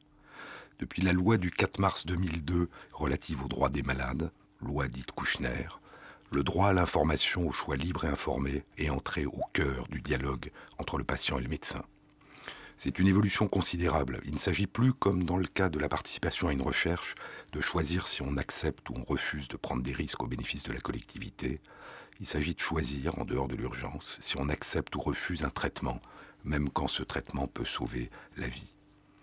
Depuis 0.80 1.04
la 1.04 1.14
loi 1.14 1.38
du 1.38 1.52
4 1.52 1.80
mars 1.80 2.06
2002 2.08 2.68
relative 2.94 3.44
aux 3.44 3.48
droits 3.48 3.70
des 3.70 3.84
malades, 3.84 4.32
loi 4.62 4.88
dite 4.88 5.12
Kouchner, 5.12 5.68
le 6.32 6.44
droit 6.44 6.68
à 6.68 6.74
l'information, 6.74 7.48
au 7.48 7.52
choix 7.52 7.76
libre 7.76 8.06
et 8.06 8.10
informé 8.10 8.64
est 8.78 8.90
entré 8.90 9.26
au 9.26 9.42
cœur 9.54 9.88
du 9.90 10.02
dialogue 10.02 10.52
entre 10.78 10.98
le 10.98 11.04
patient 11.04 11.40
et 11.40 11.42
le 11.42 11.50
médecin. 11.50 11.84
C'est 12.78 13.00
une 13.00 13.08
évolution 13.08 13.48
considérable. 13.48 14.22
Il 14.26 14.34
ne 14.34 14.38
s'agit 14.38 14.68
plus, 14.68 14.94
comme 14.94 15.24
dans 15.24 15.38
le 15.38 15.48
cas 15.48 15.70
de 15.70 15.80
la 15.80 15.90
participation 15.90 16.48
à 16.48 16.54
une 16.54 16.62
recherche, 16.62 17.16
de 17.52 17.60
choisir 17.60 18.08
si 18.08 18.22
on 18.22 18.38
accepte 18.38 18.90
ou 18.90 18.94
on 18.96 19.04
refuse 19.04 19.48
de 19.48 19.58
prendre 19.58 19.84
des 19.84 19.92
risques 19.92 20.24
au 20.24 20.28
bénéfice 20.28 20.64
de 20.64 20.72
la 20.72 20.80
collectivité. 20.80 21.60
Il 22.22 22.28
s'agit 22.28 22.54
de 22.54 22.60
choisir, 22.60 23.18
en 23.20 23.26
dehors 23.26 23.48
de 23.48 23.56
l'urgence, 23.56 24.18
si 24.22 24.38
on 24.38 24.50
accepte 24.50 24.96
ou 24.96 25.02
refuse 25.02 25.44
un 25.44 25.50
traitement, 25.50 26.00
même 26.44 26.70
quand 26.70 26.88
ce 26.88 27.04
traitement 27.04 27.48
peut 27.48 27.66
sauver 27.66 28.12
la 28.38 28.48
vie. 28.48 28.76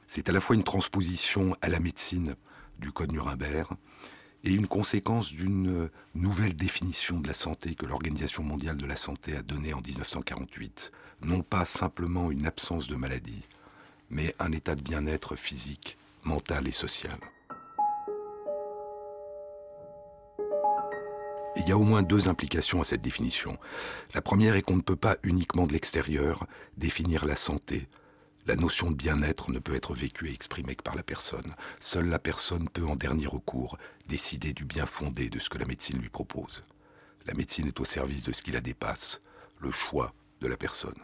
C'est 0.09 0.29
à 0.29 0.33
la 0.33 0.41
fois 0.41 0.57
une 0.57 0.65
transposition 0.65 1.57
à 1.63 1.69
la 1.69 1.81
médecine 1.81 2.35
du 2.79 2.93
Code 2.93 3.13
Nuremberg 3.13 3.73
et 4.47 4.53
une 4.53 4.69
conséquence 4.69 5.33
d'une 5.33 5.91
nouvelle 6.15 6.55
définition 6.55 7.19
de 7.19 7.27
la 7.27 7.35
santé 7.35 7.75
que 7.75 7.85
l'Organisation 7.85 8.45
mondiale 8.45 8.77
de 8.77 8.87
la 8.87 8.95
santé 8.95 9.37
a 9.37 9.43
donnée 9.43 9.75
en 9.75 9.81
1948. 9.81 10.93
Non 11.23 11.43
pas 11.43 11.67
simplement 11.67 12.31
une 12.31 12.47
absence 12.47 12.87
de 12.87 12.95
maladie, 12.95 13.43
mais 14.09 14.37
un 14.39 14.53
état 14.53 14.77
de 14.77 14.83
bien-être 14.83 15.35
physique, 15.35 15.99
mental 16.23 16.69
et 16.69 16.73
social. 16.73 17.19
Il 21.57 21.69
y 21.69 21.73
a 21.73 21.77
au 21.77 21.83
moins 21.83 22.05
deux 22.05 22.29
implications 22.29 22.81
à 22.81 22.85
cette 22.85 23.03
définition. 23.03 23.59
La 24.15 24.23
première 24.23 24.55
est 24.55 24.63
qu'on 24.63 24.77
ne 24.77 24.81
peut 24.81 24.95
pas 24.95 25.17
uniquement 25.25 25.67
de 25.67 25.73
l'extérieur 25.73 26.47
définir 26.77 27.27
la 27.27 27.35
santé, 27.35 27.89
la 28.47 28.55
notion 28.55 28.91
de 28.91 28.97
bien-être 28.97 29.51
ne 29.51 29.59
peut 29.59 29.75
être 29.75 29.95
vécue 29.95 30.29
et 30.29 30.33
exprimée 30.33 30.77
que 30.77 30.83
par 30.83 30.95
la 30.95 31.03
personne. 31.03 31.55
Seule 31.81 32.09
la 32.09 32.21
personne 32.21 32.69
peut, 32.69 32.87
en 32.87 32.95
dernier 32.95 33.27
recours, 33.27 33.77
décider 34.09 34.53
du 34.53 34.65
bien 34.65 34.87
fondé 34.87 35.29
de 35.29 35.41
ce 35.41 35.51
que 35.51 35.59
la 35.59 35.67
médecine 35.67 36.01
lui 36.01 36.09
propose. 36.09 36.63
La 37.27 37.35
médecine 37.35 37.67
est 37.67 37.81
au 37.81 37.85
service 37.85 38.23
de 38.23 38.33
ce 38.33 38.43
qui 38.43 38.53
la 38.53 38.61
dépasse, 38.61 39.21
le 39.61 39.73
choix 39.73 40.15
de 40.41 40.47
la 40.47 40.57
personne. 40.57 41.01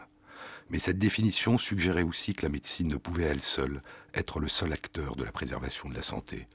Mais 0.69 0.79
cette 0.79 0.99
définition 0.99 1.57
suggérait 1.57 2.03
aussi 2.03 2.33
que 2.33 2.43
la 2.45 2.49
médecine 2.49 2.87
ne 2.87 2.95
pouvait 2.95 3.23
elle 3.23 3.41
seule 3.41 3.81
être 4.13 4.39
le 4.39 4.47
seul 4.47 4.71
acteur 4.71 5.17
de 5.17 5.25
la 5.25 5.31
préservation 5.31 5.89
de 5.89 5.95
la 5.95 6.01
santé. 6.01 6.47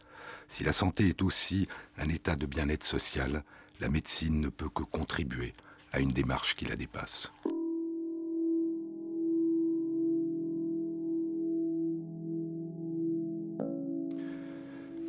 Si 0.48 0.64
la 0.64 0.72
santé 0.72 1.08
est 1.08 1.20
aussi 1.20 1.68
un 1.98 2.08
état 2.08 2.34
de 2.34 2.46
bien-être 2.46 2.84
social, 2.84 3.44
la 3.80 3.90
médecine 3.90 4.40
ne 4.40 4.48
peut 4.48 4.70
que 4.70 4.82
contribuer 4.82 5.52
à 5.92 6.00
une 6.00 6.08
démarche 6.08 6.56
qui 6.56 6.64
la 6.64 6.76
dépasse. 6.76 7.30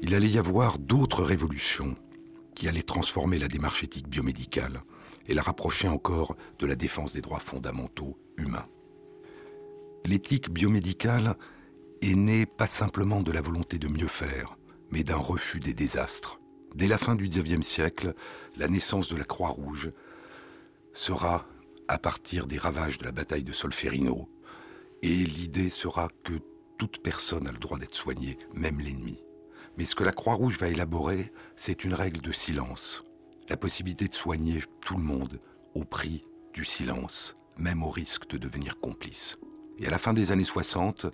Il 0.10 0.16
allait 0.16 0.32
y 0.32 0.40
avoir 0.40 0.80
d'autres 0.80 1.22
révolutions 1.22 1.96
qui 2.56 2.68
allaient 2.68 2.82
transformer 2.82 3.38
la 3.38 3.48
démarche 3.48 3.84
éthique 3.84 4.08
biomédicale 4.08 4.82
et 5.28 5.36
la 5.36 5.44
rapprocher 5.44 5.88
encore 5.88 6.36
de 6.58 6.66
la 6.66 6.76
défense 6.76 7.14
des 7.14 7.22
droits 7.22 7.38
fondamentaux 7.38 8.18
humains. 8.36 8.66
L'éthique 10.06 10.50
biomédicale 10.50 11.38
est 12.02 12.16
née 12.16 12.48
pas 12.48 12.66
simplement 12.66 13.22
de 13.22 13.32
la 13.32 13.42
volonté 13.42 13.78
de 13.78 13.88
mieux 13.88 14.08
faire, 14.08 14.58
mais 14.90 15.04
d'un 15.04 15.16
refus 15.16 15.60
des 15.60 15.76
désastres. 15.76 16.40
Dès 16.74 16.88
la 16.88 16.98
fin 16.98 17.14
du 17.14 17.30
XIXe 17.30 17.62
siècle, 17.62 18.16
la 18.58 18.68
naissance 18.68 19.10
de 19.10 19.16
la 19.16 19.26
Croix-Rouge 19.26 19.92
sera 20.92 21.46
à 21.88 22.00
partir 22.00 22.48
des 22.48 22.58
ravages 22.58 22.98
de 22.98 23.06
la 23.06 23.12
bataille 23.12 23.44
de 23.44 23.54
Solferino, 23.54 24.28
et 25.04 25.18
l'idée 25.18 25.70
sera 25.70 26.08
que 26.24 26.34
toute 26.80 26.98
personne 27.04 27.46
a 27.46 27.52
le 27.52 27.60
droit 27.60 27.78
d'être 27.78 27.94
soignée, 27.94 28.40
même 28.56 28.80
l'ennemi. 28.80 29.22
Mais 29.80 29.86
ce 29.86 29.96
que 29.96 30.04
la 30.04 30.12
Croix-Rouge 30.12 30.60
va 30.60 30.68
élaborer, 30.68 31.32
c'est 31.56 31.86
une 31.86 31.94
règle 31.94 32.20
de 32.20 32.34
silence. 32.34 33.02
La 33.48 33.56
possibilité 33.56 34.10
de 34.10 34.14
soigner 34.14 34.62
tout 34.82 34.98
le 34.98 35.04
monde 35.04 35.40
au 35.74 35.86
prix 35.86 36.26
du 36.54 36.66
silence, 36.66 37.34
même 37.58 37.82
au 37.82 37.90
risque 37.90 38.28
de 38.28 38.38
devenir 38.38 38.76
complice. 38.76 39.38
Et 39.78 39.88
à 39.88 39.90
la 39.90 39.98
fin 39.98 40.12
des 40.12 40.34
années 40.34 40.44
60, 40.44 41.06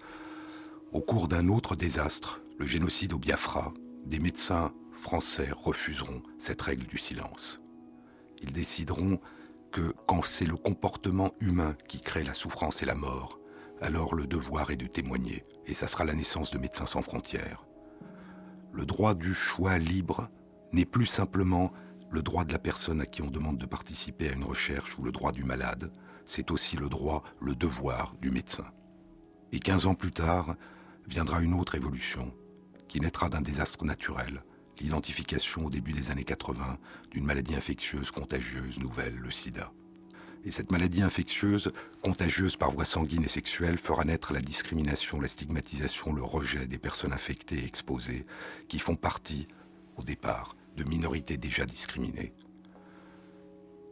au 0.92 1.00
cours 1.00 1.28
d'un 1.28 1.48
autre 1.50 1.76
désastre, 1.76 2.42
le 2.58 2.66
génocide 2.66 3.14
au 3.14 3.20
Biafra, 3.20 3.72
des 4.04 4.18
médecins 4.18 4.74
français 4.94 5.50
refuseront 5.56 6.24
cette 6.40 6.64
règle 6.64 6.88
du 6.88 6.98
silence. 6.98 7.62
Ils 8.42 8.52
décideront 8.52 9.20
que 9.72 9.94
quand 10.08 10.26
c'est 10.26 10.48
le 10.48 10.58
comportement 10.58 11.36
humain 11.40 11.76
qui 11.88 12.02
crée 12.02 12.24
la 12.24 12.34
souffrance 12.34 12.82
et 12.82 12.88
la 12.88 12.96
mort, 12.96 13.38
alors 13.80 14.16
le 14.16 14.26
devoir 14.26 14.72
est 14.72 14.76
de 14.76 14.88
témoigner, 14.88 15.44
et 15.68 15.76
ça 15.76 15.86
sera 15.86 16.04
la 16.04 16.16
naissance 16.16 16.50
de 16.50 16.58
Médecins 16.58 16.88
sans 16.88 17.04
frontières. 17.04 17.64
Le 18.76 18.86
droit 18.86 19.14
du 19.14 19.34
choix 19.34 19.78
libre 19.78 20.30
n'est 20.74 20.84
plus 20.84 21.06
simplement 21.06 21.72
le 22.12 22.22
droit 22.22 22.44
de 22.44 22.52
la 22.52 22.60
personne 22.60 23.00
à 23.00 23.06
qui 23.06 23.22
on 23.22 23.32
demande 23.32 23.58
de 23.58 23.66
participer 23.66 24.28
à 24.28 24.34
une 24.34 24.44
recherche 24.44 25.00
ou 25.00 25.04
le 25.04 25.14
droit 25.14 25.32
du 25.32 25.46
malade, 25.46 25.94
c'est 26.26 26.52
aussi 26.52 26.76
le 26.76 26.90
droit, 26.90 27.24
le 27.40 27.56
devoir 27.56 28.16
du 28.22 28.32
médecin. 28.32 28.66
Et 29.54 29.60
15 29.60 29.88
ans 29.88 29.96
plus 29.96 30.12
tard, 30.12 30.56
viendra 31.08 31.42
une 31.42 31.54
autre 31.54 31.76
évolution, 31.76 32.34
qui 32.90 33.00
naîtra 33.00 33.30
d'un 33.30 33.40
désastre 33.40 33.86
naturel, 33.86 34.44
l'identification 34.82 35.66
au 35.66 35.70
début 35.70 35.94
des 35.94 36.12
années 36.12 36.26
80 36.26 36.78
d'une 37.12 37.26
maladie 37.26 37.56
infectieuse 37.56 38.12
contagieuse 38.12 38.78
nouvelle, 38.80 39.16
le 39.16 39.32
sida. 39.32 39.72
Et 40.46 40.52
cette 40.52 40.72
maladie 40.72 41.02
infectieuse, 41.02 41.72
contagieuse 42.04 42.56
par 42.56 42.70
voie 42.70 42.86
sanguine 42.86 43.24
et 43.24 43.30
sexuelle, 43.30 43.80
fera 43.80 44.06
naître 44.06 44.32
la 44.32 44.42
discrimination, 44.42 45.20
la 45.20 45.28
stigmatisation, 45.28 46.14
le 46.14 46.22
rejet 46.24 46.68
des 46.68 46.78
personnes 46.78 47.14
infectées 47.14 47.60
et 47.60 47.66
exposées, 47.66 48.28
qui 48.70 48.78
font 48.78 48.96
partie, 48.96 49.48
au 49.98 50.04
départ, 50.04 50.56
de 50.78 50.84
minorités 50.84 51.38
déjà 51.38 51.66
discriminées. 51.66 52.34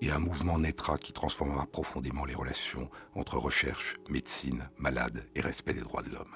et 0.02 0.12
un 0.12 0.20
mouvement 0.20 0.60
naîtra 0.60 0.98
qui 0.98 1.13
transformera 1.13 1.66
profondément 1.66 2.26
les 2.26 2.34
relations 2.34 2.89
entre 3.16 3.38
recherche, 3.38 3.96
médecine, 4.10 4.70
malade 4.78 5.26
et 5.34 5.39
respect 5.39 5.74
des 5.74 5.80
droits 5.80 6.04
de 6.04 6.10
l'homme. 6.10 6.36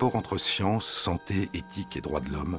Rapports 0.00 0.16
entre 0.16 0.38
science, 0.38 0.86
santé, 0.86 1.50
éthique 1.52 1.94
et 1.94 2.00
droits 2.00 2.20
de 2.20 2.30
l'homme, 2.30 2.58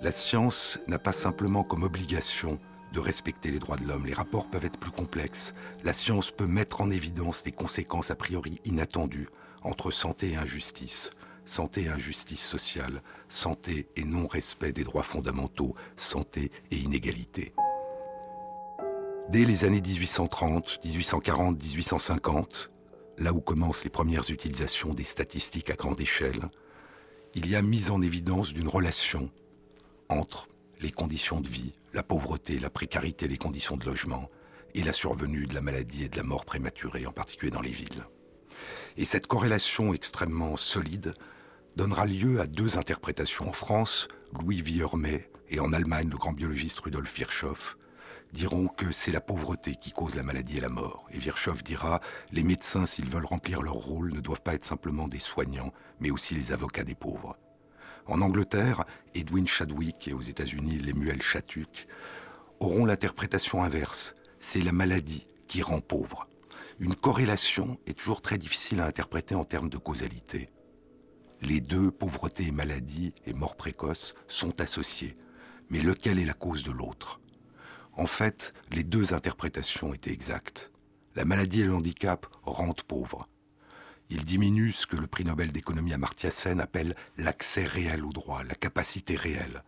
la 0.00 0.12
science 0.12 0.78
n'a 0.86 1.00
pas 1.00 1.10
simplement 1.10 1.64
comme 1.64 1.82
obligation 1.82 2.60
de 2.92 3.00
respecter 3.00 3.50
les 3.50 3.58
droits 3.58 3.78
de 3.78 3.84
l'homme. 3.84 4.06
Les 4.06 4.14
rapports 4.14 4.48
peuvent 4.48 4.64
être 4.64 4.78
plus 4.78 4.92
complexes. 4.92 5.54
La 5.82 5.92
science 5.92 6.30
peut 6.30 6.46
mettre 6.46 6.80
en 6.80 6.92
évidence 6.92 7.42
des 7.42 7.50
conséquences 7.50 8.12
a 8.12 8.14
priori 8.14 8.60
inattendues 8.64 9.28
entre 9.62 9.90
santé 9.90 10.30
et 10.30 10.36
injustice, 10.36 11.10
santé 11.46 11.86
et 11.86 11.88
injustice 11.88 12.44
sociale, 12.44 13.02
santé 13.28 13.88
et 13.96 14.04
non-respect 14.04 14.70
des 14.70 14.84
droits 14.84 15.02
fondamentaux, 15.02 15.74
santé 15.96 16.52
et 16.70 16.76
inégalité. 16.76 17.52
Dès 19.30 19.44
les 19.44 19.64
années 19.64 19.80
1830, 19.80 20.78
1840, 20.84 21.60
1850, 21.60 22.71
là 23.22 23.32
où 23.32 23.40
commencent 23.40 23.84
les 23.84 23.90
premières 23.90 24.30
utilisations 24.30 24.94
des 24.94 25.04
statistiques 25.04 25.70
à 25.70 25.74
grande 25.74 26.00
échelle, 26.00 26.50
il 27.34 27.48
y 27.48 27.56
a 27.56 27.62
mise 27.62 27.90
en 27.90 28.02
évidence 28.02 28.52
d'une 28.52 28.68
relation 28.68 29.30
entre 30.08 30.48
les 30.80 30.90
conditions 30.90 31.40
de 31.40 31.48
vie, 31.48 31.72
la 31.94 32.02
pauvreté, 32.02 32.58
la 32.58 32.68
précarité, 32.68 33.28
les 33.28 33.38
conditions 33.38 33.76
de 33.76 33.86
logement 33.86 34.28
et 34.74 34.82
la 34.82 34.92
survenue 34.92 35.46
de 35.46 35.54
la 35.54 35.60
maladie 35.60 36.04
et 36.04 36.08
de 36.08 36.16
la 36.16 36.24
mort 36.24 36.44
prématurée, 36.44 37.06
en 37.06 37.12
particulier 37.12 37.52
dans 37.52 37.62
les 37.62 37.70
villes. 37.70 38.04
Et 38.96 39.04
cette 39.04 39.26
corrélation 39.26 39.94
extrêmement 39.94 40.56
solide 40.56 41.14
donnera 41.76 42.06
lieu 42.06 42.40
à 42.40 42.46
deux 42.46 42.76
interprétations. 42.76 43.48
En 43.48 43.52
France, 43.52 44.08
Louis 44.38 44.60
Villermet 44.60 45.30
et 45.48 45.60
en 45.60 45.72
Allemagne, 45.72 46.10
le 46.10 46.18
grand 46.18 46.32
biologiste 46.32 46.80
Rudolf 46.80 47.14
Virchow 47.14 47.56
diront 48.32 48.68
que 48.68 48.90
c'est 48.92 49.12
la 49.12 49.20
pauvreté 49.20 49.76
qui 49.76 49.92
cause 49.92 50.14
la 50.14 50.22
maladie 50.22 50.58
et 50.58 50.60
la 50.60 50.68
mort. 50.68 51.06
Et 51.12 51.18
Virchow 51.18 51.52
dira, 51.64 52.00
les 52.30 52.42
médecins, 52.42 52.86
s'ils 52.86 53.08
veulent 53.08 53.26
remplir 53.26 53.62
leur 53.62 53.74
rôle, 53.74 54.12
ne 54.12 54.20
doivent 54.20 54.42
pas 54.42 54.54
être 54.54 54.64
simplement 54.64 55.08
des 55.08 55.18
soignants, 55.18 55.72
mais 56.00 56.10
aussi 56.10 56.34
les 56.34 56.52
avocats 56.52 56.84
des 56.84 56.94
pauvres. 56.94 57.36
En 58.06 58.20
Angleterre, 58.20 58.84
Edwin 59.14 59.46
Chadwick 59.46 60.08
et 60.08 60.12
aux 60.12 60.22
États-Unis, 60.22 60.78
Lemuel 60.78 61.22
Chatuc 61.22 61.86
auront 62.58 62.84
l'interprétation 62.84 63.62
inverse. 63.62 64.14
C'est 64.38 64.60
la 64.60 64.72
maladie 64.72 65.26
qui 65.46 65.62
rend 65.62 65.80
pauvre. 65.80 66.26
Une 66.80 66.96
corrélation 66.96 67.78
est 67.86 67.98
toujours 67.98 68.22
très 68.22 68.38
difficile 68.38 68.80
à 68.80 68.86
interpréter 68.86 69.34
en 69.34 69.44
termes 69.44 69.68
de 69.68 69.78
causalité. 69.78 70.50
Les 71.42 71.60
deux, 71.60 71.90
pauvreté 71.90 72.46
et 72.46 72.52
maladie 72.52 73.14
et 73.26 73.34
mort 73.34 73.56
précoce, 73.56 74.14
sont 74.26 74.60
associés. 74.60 75.16
Mais 75.70 75.80
lequel 75.80 76.18
est 76.18 76.24
la 76.24 76.34
cause 76.34 76.64
de 76.64 76.72
l'autre? 76.72 77.20
En 78.02 78.06
fait, 78.06 78.52
les 78.72 78.82
deux 78.82 79.14
interprétations 79.14 79.94
étaient 79.94 80.10
exactes. 80.10 80.72
La 81.14 81.24
maladie 81.24 81.60
et 81.60 81.66
le 81.66 81.72
handicap 81.76 82.26
rendent 82.42 82.82
pauvre. 82.82 83.28
Il 84.10 84.24
diminue 84.24 84.72
ce 84.72 84.88
que 84.88 84.96
le 84.96 85.06
prix 85.06 85.22
Nobel 85.22 85.52
d'économie 85.52 85.92
Amartya 85.92 86.32
Sen 86.32 86.60
appelle 86.60 86.96
l'accès 87.16 87.62
réel 87.62 88.04
au 88.04 88.10
droit, 88.10 88.42
la 88.42 88.56
capacité 88.56 89.14
réelle. 89.14 89.62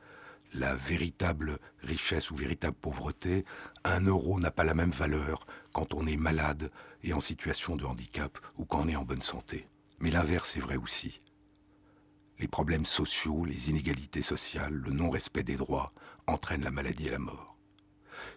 La 0.52 0.74
véritable 0.74 1.60
richesse 1.84 2.32
ou 2.32 2.34
véritable 2.34 2.76
pauvreté, 2.76 3.44
un 3.84 4.00
euro 4.00 4.40
n'a 4.40 4.50
pas 4.50 4.64
la 4.64 4.74
même 4.74 4.90
valeur 4.90 5.46
quand 5.72 5.94
on 5.94 6.04
est 6.08 6.16
malade 6.16 6.72
et 7.04 7.12
en 7.12 7.20
situation 7.20 7.76
de 7.76 7.84
handicap 7.84 8.36
ou 8.58 8.64
quand 8.64 8.80
on 8.80 8.88
est 8.88 8.96
en 8.96 9.04
bonne 9.04 9.22
santé. 9.22 9.68
Mais 10.00 10.10
l'inverse 10.10 10.56
est 10.56 10.60
vrai 10.60 10.76
aussi. 10.76 11.20
Les 12.40 12.48
problèmes 12.48 12.84
sociaux, 12.84 13.44
les 13.44 13.70
inégalités 13.70 14.22
sociales, 14.22 14.74
le 14.74 14.90
non-respect 14.90 15.44
des 15.44 15.56
droits 15.56 15.92
entraînent 16.26 16.64
la 16.64 16.72
maladie 16.72 17.06
et 17.06 17.12
la 17.12 17.20
mort. 17.20 17.53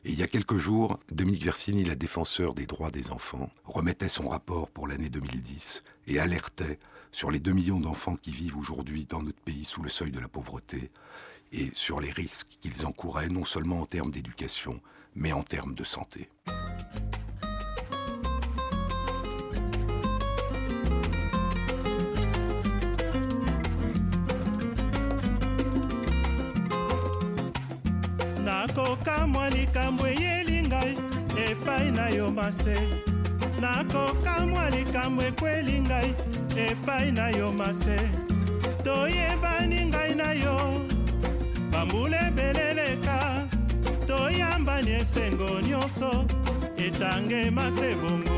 Et 0.08 0.12
il 0.12 0.20
y 0.20 0.24
a 0.24 0.28
quelques 0.28 0.56
jours, 0.56 1.02
Dominique 1.12 1.44
Versini, 1.44 1.84
la 1.84 1.96
défenseur 1.96 2.54
des 2.54 2.66
droits 2.66 2.92
des 2.92 3.12
enfants, 3.12 3.50
remettait 3.66 4.08
son 4.08 4.30
rapport 4.30 4.70
pour 4.70 4.88
l'année 4.88 5.10
2010 5.10 5.84
et 6.08 6.18
alertait 6.18 6.80
sur 7.12 7.30
les 7.30 7.40
2 7.40 7.52
millions 7.52 7.82
d'enfants 7.82 8.16
qui 8.16 8.32
vivent 8.32 8.56
aujourd'hui 8.56 9.04
dans 9.04 9.22
notre 9.22 9.42
pays 9.42 9.66
sous 9.66 9.82
le 9.82 9.90
seuil 9.90 10.12
de 10.12 10.22
la 10.22 10.30
pauvreté 10.30 10.92
et 11.52 11.72
sur 11.74 12.00
les 12.00 12.12
risques 12.12 12.58
qu'ils 12.62 12.86
encouraient 12.86 13.28
non 13.28 13.44
seulement 13.44 13.82
en 13.82 13.86
termes 13.86 14.12
d'éducation, 14.12 14.80
mais 15.14 15.34
en 15.34 15.44
termes 15.44 15.76
de 15.76 15.84
santé. 15.84 16.30
Nakokamwa 28.68 29.50
likambo 29.50 30.08
eyeli 30.08 30.68
ngai 30.68 30.98
epai 31.46 31.92
na 31.92 32.10
yo 32.10 32.32
mase. 32.32 32.76
Nakokamwa 33.62 34.70
likambo 34.70 35.22
ekweli 35.24 35.82
ngai 35.82 36.14
epai 36.56 37.12
na 37.12 37.30
yo 37.30 37.52
mase. 37.52 37.98
Toyebani 38.84 39.86
ngai 39.86 40.16
na 40.16 40.32
yo 40.34 40.58
bambula 41.72 42.28
ebeleleka 42.28 43.48
toyambani 44.08 44.92
esengo 44.92 45.62
nyonso 45.62 46.26
etange 46.78 47.52
mase 47.52 47.96
bongo 47.96 48.37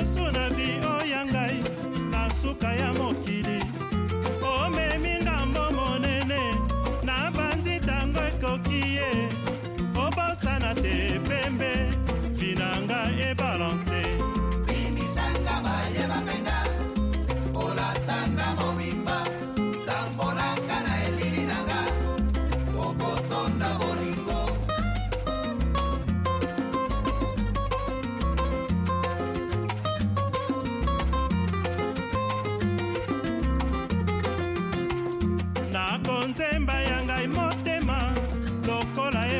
lisusu 0.00 0.24
na 0.32 0.48
vi 0.48 0.68
oya 0.86 1.26
ngai 1.26 1.58
na 2.12 2.30
suka 2.30 2.72
ya 2.72 2.92
mokili 2.92 3.13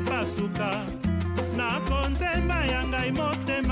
epasuka 0.05 0.25
suka 0.37 0.71
nakonzemba 1.57 2.65
ya 2.67 2.81
ngai 2.89 3.11
motema 3.13 3.64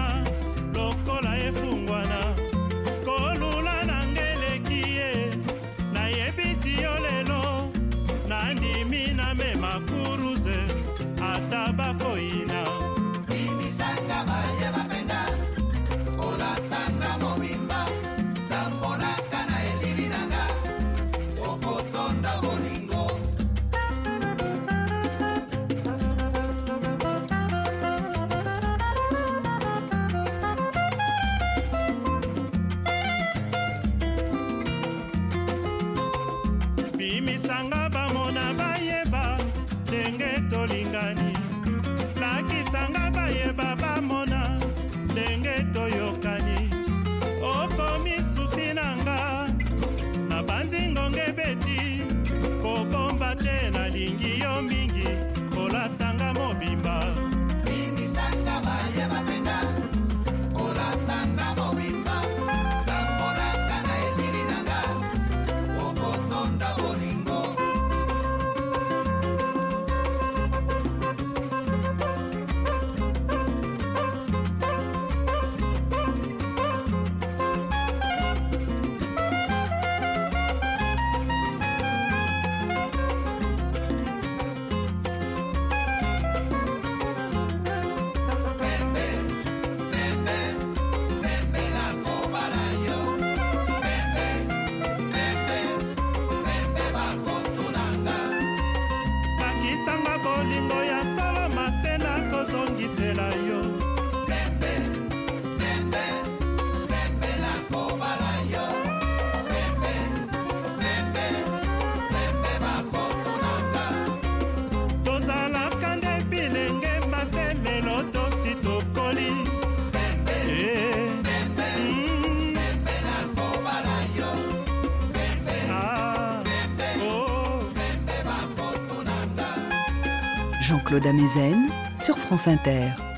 Jean-Claude 130.93 131.07
Amezen 131.07 131.71
sur 131.97 132.19
France 132.19 132.49
Inter. 132.49 133.12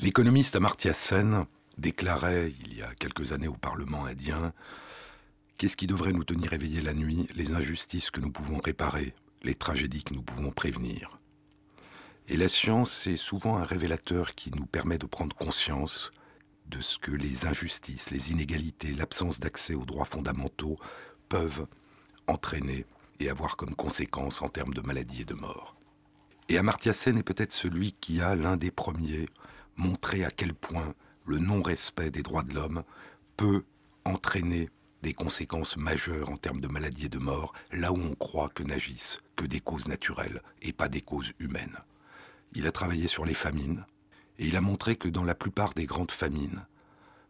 L'économiste 0.00 0.56
Amartya 0.56 0.94
Sen 0.94 1.46
déclarait 1.76 2.52
il 2.60 2.76
y 2.76 2.82
a 2.82 2.94
quelques 2.94 3.32
années 3.32 3.48
au 3.48 3.54
Parlement 3.54 4.04
indien 4.06 4.52
Qu'est-ce 5.58 5.76
qui 5.76 5.88
devrait 5.88 6.12
nous 6.12 6.22
tenir 6.22 6.52
éveillés 6.52 6.82
la 6.82 6.94
nuit? 6.94 7.26
Les 7.34 7.52
injustices 7.52 8.12
que 8.12 8.20
nous 8.20 8.30
pouvons 8.30 8.58
réparer, 8.58 9.12
les 9.42 9.56
tragédies 9.56 10.04
que 10.04 10.14
nous 10.14 10.22
pouvons 10.22 10.52
prévenir. 10.52 11.18
Et 12.28 12.36
la 12.36 12.46
science 12.46 13.08
est 13.08 13.16
souvent 13.16 13.56
un 13.56 13.64
révélateur 13.64 14.36
qui 14.36 14.52
nous 14.52 14.66
permet 14.66 14.98
de 14.98 15.06
prendre 15.06 15.34
conscience 15.34 16.12
de 16.66 16.80
ce 16.80 16.98
que 16.98 17.10
les 17.10 17.46
injustices, 17.46 18.12
les 18.12 18.30
inégalités, 18.30 18.94
l'absence 18.94 19.40
d'accès 19.40 19.74
aux 19.74 19.84
droits 19.84 20.04
fondamentaux 20.04 20.76
peuvent 21.28 21.66
entraîner 22.28 22.84
et 23.18 23.28
avoir 23.28 23.56
comme 23.56 23.74
conséquence 23.74 24.42
en 24.42 24.48
termes 24.48 24.74
de 24.74 24.80
maladies 24.82 25.22
et 25.22 25.24
de 25.24 25.34
mort. 25.34 25.77
Et 26.50 26.56
Amartya 26.56 26.94
Sen 26.94 27.18
est 27.18 27.22
peut-être 27.22 27.52
celui 27.52 27.92
qui 27.92 28.22
a 28.22 28.34
l'un 28.34 28.56
des 28.56 28.70
premiers 28.70 29.28
montré 29.76 30.24
à 30.24 30.30
quel 30.30 30.54
point 30.54 30.94
le 31.26 31.38
non-respect 31.38 32.10
des 32.10 32.22
droits 32.22 32.42
de 32.42 32.54
l'homme 32.54 32.84
peut 33.36 33.64
entraîner 34.06 34.70
des 35.02 35.12
conséquences 35.12 35.76
majeures 35.76 36.30
en 36.30 36.38
termes 36.38 36.62
de 36.62 36.68
maladies 36.68 37.04
et 37.06 37.10
de 37.10 37.18
mort, 37.18 37.52
là 37.70 37.92
où 37.92 37.98
on 37.98 38.14
croit 38.14 38.48
que 38.48 38.62
n'agissent 38.62 39.20
que 39.36 39.44
des 39.44 39.60
causes 39.60 39.88
naturelles 39.88 40.42
et 40.62 40.72
pas 40.72 40.88
des 40.88 41.02
causes 41.02 41.34
humaines. 41.38 41.76
Il 42.54 42.66
a 42.66 42.72
travaillé 42.72 43.08
sur 43.08 43.26
les 43.26 43.34
famines, 43.34 43.84
et 44.38 44.46
il 44.46 44.56
a 44.56 44.62
montré 44.62 44.96
que 44.96 45.08
dans 45.08 45.24
la 45.24 45.34
plupart 45.34 45.74
des 45.74 45.84
grandes 45.84 46.10
famines, 46.10 46.64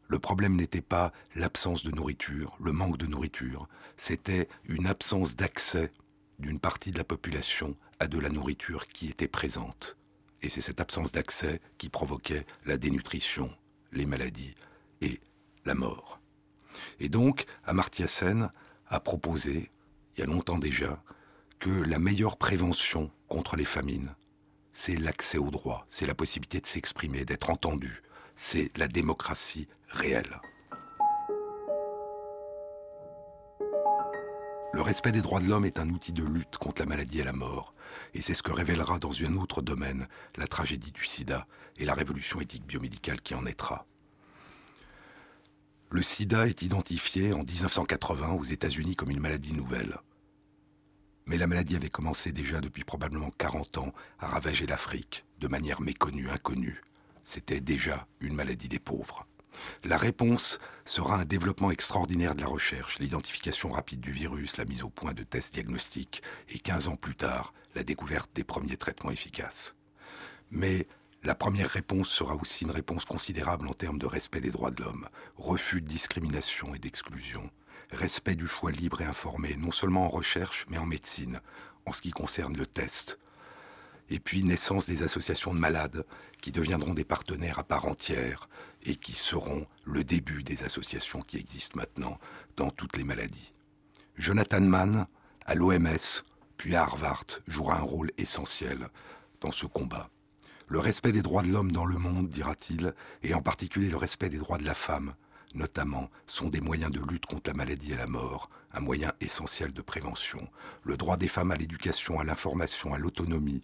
le 0.07 0.19
problème 0.21 0.55
n'était 0.55 0.81
pas 0.81 1.13
l'absence 1.35 1.85
de 1.85 1.91
nourriture, 1.91 2.57
le 2.63 2.73
manque 2.73 2.97
de 2.97 3.07
nourriture, 3.07 3.69
c'était 3.99 4.49
une 4.65 4.87
absence 4.87 5.35
d'accès 5.35 5.91
d'une 6.39 6.61
partie 6.61 6.93
de 6.93 6.99
la 6.99 7.05
population 7.05 7.77
à 7.99 8.07
de 8.07 8.19
la 8.19 8.29
nourriture 8.29 8.89
qui 8.89 9.09
était 9.09 9.29
présente. 9.29 9.97
Et 10.43 10.49
c'est 10.49 10.61
cette 10.61 10.81
absence 10.81 11.13
d'accès 11.13 11.61
qui 11.79 11.89
provoquait 11.89 12.47
la 12.65 12.77
dénutrition, 12.77 13.51
les 13.93 14.07
maladies 14.07 14.55
et 15.01 15.21
la 15.65 15.75
mort. 15.75 16.21
Et 17.01 17.09
donc, 17.09 17.47
Amartya 17.65 18.07
Sen 18.07 18.51
a 18.89 19.01
proposé, 19.01 19.71
il 20.17 20.21
y 20.21 20.23
a 20.23 20.27
longtemps 20.27 20.59
déjà, 20.59 21.03
que 21.59 21.71
la 21.71 21.99
meilleure 21.99 22.37
prévention 22.37 23.11
contre 23.27 23.57
les 23.57 23.65
famines, 23.65 24.15
c'est 24.73 24.97
l'accès 24.97 25.39
au 25.39 25.51
droit, 25.51 25.87
c'est 25.91 26.07
la 26.07 26.15
possibilité 26.15 26.61
de 26.61 26.67
s'exprimer, 26.67 27.25
d'être 27.25 27.51
entendu, 27.51 28.03
c'est 28.37 28.71
la 28.77 28.87
démocratie 28.87 29.67
réelle. 29.89 30.41
Le 34.75 34.83
respect 34.83 35.13
des 35.13 35.23
droits 35.23 35.41
de 35.41 35.49
l'homme 35.49 35.65
est 35.65 35.79
un 35.79 35.89
outil 35.89 36.13
de 36.13 36.23
lutte 36.23 36.59
contre 36.59 36.83
la 36.83 36.87
maladie 36.87 37.21
et 37.21 37.25
la 37.25 37.33
mort, 37.33 37.75
et 38.13 38.21
c'est 38.21 38.35
ce 38.35 38.43
que 38.43 38.53
révélera 38.53 38.99
dans 38.99 39.13
un 39.23 39.37
autre 39.37 39.63
domaine 39.63 40.09
la 40.37 40.47
tragédie 40.47 40.93
du 40.93 41.07
sida 41.07 41.47
et 41.79 41.85
la 41.85 41.95
révolution 41.95 42.41
éthique 42.41 42.67
biomédicale 42.67 43.21
qui 43.23 43.35
en 43.35 43.43
naîtra. 43.43 43.87
Le 45.91 46.03
sida 46.03 46.47
est 46.47 46.61
identifié 46.61 47.33
en 47.33 47.45
1980 47.45 48.33
aux 48.33 48.45
États-Unis 48.45 48.95
comme 48.95 49.11
une 49.11 49.21
maladie 49.21 49.55
nouvelle. 49.55 49.97
Mais 51.25 51.39
la 51.39 51.47
maladie 51.47 51.77
avait 51.77 51.89
commencé 51.89 52.33
déjà 52.33 52.61
depuis 52.61 52.85
probablement 52.85 53.31
40 53.31 53.79
ans 53.79 53.93
à 54.19 54.27
ravager 54.27 54.67
l'Afrique 54.67 55.25
de 55.39 55.49
manière 55.49 55.81
méconnue, 55.81 56.29
inconnue. 56.29 56.83
C'était 57.25 57.61
déjà 57.61 58.07
une 58.21 58.35
maladie 58.35 58.69
des 58.69 58.79
pauvres. 58.79 59.28
La 59.85 59.97
réponse 59.97 60.59
sera 60.85 61.17
un 61.17 61.25
développement 61.25 61.71
extraordinaire 61.71 62.35
de 62.35 62.41
la 62.41 62.47
recherche, 62.47 62.99
l'identification 62.99 63.71
rapide 63.71 64.01
du 64.01 64.13
virus, 64.13 64.57
la 64.57 64.65
mise 64.65 64.83
au 64.83 64.91
point 64.91 65.15
de 65.15 65.23
tests 65.23 65.55
diagnostiques 65.55 66.23
et 66.49 66.59
15 66.59 66.89
ans 66.89 66.97
plus 66.97 67.15
tard, 67.15 67.53
la 67.75 67.85
découverte 67.85 68.31
des 68.35 68.45
premiers 68.45 68.77
traitements 68.77 69.11
efficaces. 69.11 69.75
Mais 70.51 70.87
la 71.23 71.35
première 71.35 71.69
réponse 71.69 72.09
sera 72.09 72.37
aussi 72.37 72.65
une 72.65 72.71
réponse 72.71 73.05
considérable 73.05 73.69
en 73.69 73.75
termes 73.75 73.99
de 73.99 74.07
respect 74.07 74.41
des 74.41 74.51
droits 74.51 74.71
de 74.71 74.83
l'homme, 74.83 75.09
refus 75.37 75.81
de 75.81 75.89
discrimination 75.89 76.75
et 76.75 76.79
d'exclusion, 76.79 77.51
respect 77.91 78.37
du 78.37 78.47
choix 78.47 78.71
libre 78.71 79.01
et 79.01 79.05
informé, 79.05 79.57
non 79.57 79.73
seulement 79.73 80.07
en 80.07 80.11
recherche, 80.11 80.65
mais 80.69 80.79
en 80.79 80.87
médecine, 80.87 81.41
en 81.87 81.93
ce 81.93 82.03
qui 82.03 82.11
concerne 82.11 82.57
le 82.57 82.67
test. 82.67 83.19
Et 84.11 84.19
puis 84.19 84.43
naissance 84.43 84.87
des 84.87 85.03
associations 85.03 85.53
de 85.53 85.59
malades 85.59 86.05
qui 86.41 86.53
deviendront 86.53 86.95
des 86.95 87.05
partenaires 87.05 87.59
à 87.59 87.65
part 87.65 87.87
entière 87.87 88.49
et 88.83 88.97
qui 88.97 89.15
seront 89.15 89.67
le 89.85 90.05
début 90.05 90.43
des 90.43 90.63
associations 90.63 91.21
qui 91.21 91.37
existent 91.37 91.79
maintenant 91.79 92.19
dans 92.57 92.71
toutes 92.71 92.97
les 92.97 93.05
maladies. 93.05 93.53
Jonathan 94.17 94.61
Mann, 94.61 95.07
à 95.47 95.55
l'OMS, 95.55 96.23
puis 96.57 96.75
à 96.75 96.83
Harvard, 96.83 97.27
jouera 97.47 97.79
un 97.79 97.83
rôle 97.83 98.11
essentiel 98.19 98.89
dans 99.41 99.53
ce 99.53 99.67
combat. 99.67 100.11
Le 100.67 100.81
respect 100.81 101.13
des 101.13 101.23
droits 101.23 101.43
de 101.43 101.49
l'homme 101.49 101.73
dans 101.73 101.87
le 101.87 101.99
monde, 101.99 102.29
dira-t-il, 102.29 102.95
et 103.23 103.33
en 103.33 103.41
particulier 103.41 103.89
le 103.89 103.97
respect 103.97 104.29
des 104.29 104.39
droits 104.39 104.59
de 104.59 104.65
la 104.65 104.75
femme, 104.75 105.15
notamment, 105.55 106.11
sont 106.27 106.49
des 106.49 106.61
moyens 106.61 106.93
de 106.93 107.01
lutte 107.01 107.27
contre 107.27 107.49
la 107.51 107.55
maladie 107.55 107.93
et 107.93 107.97
la 107.97 108.07
mort, 108.07 108.51
un 108.79 108.81
moyen 108.81 109.13
essentiel 109.21 109.73
de 109.73 109.83
prévention. 109.83 110.49
Le 110.85 110.97
droit 110.97 111.17
des 111.17 111.27
femmes 111.27 111.51
à 111.51 111.57
l'éducation, 111.57 112.21
à 112.21 112.25
l'information, 112.25 112.95
à 112.95 112.99
l'autonomie, 112.99 113.61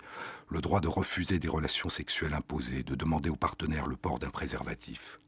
le 0.49 0.61
droit 0.61 0.81
de 0.81 0.89
refuser 0.89 1.39
des 1.39 1.49
relations 1.49 1.89
sexuelles 1.89 2.35
imposées, 2.35 2.83
de 2.83 2.97
demander 2.97 3.31
aux 3.31 3.37
partenaires 3.37 3.87
le 3.87 3.97
port 3.97 4.19
d'un 4.19 4.31
préservatif. 4.31 5.21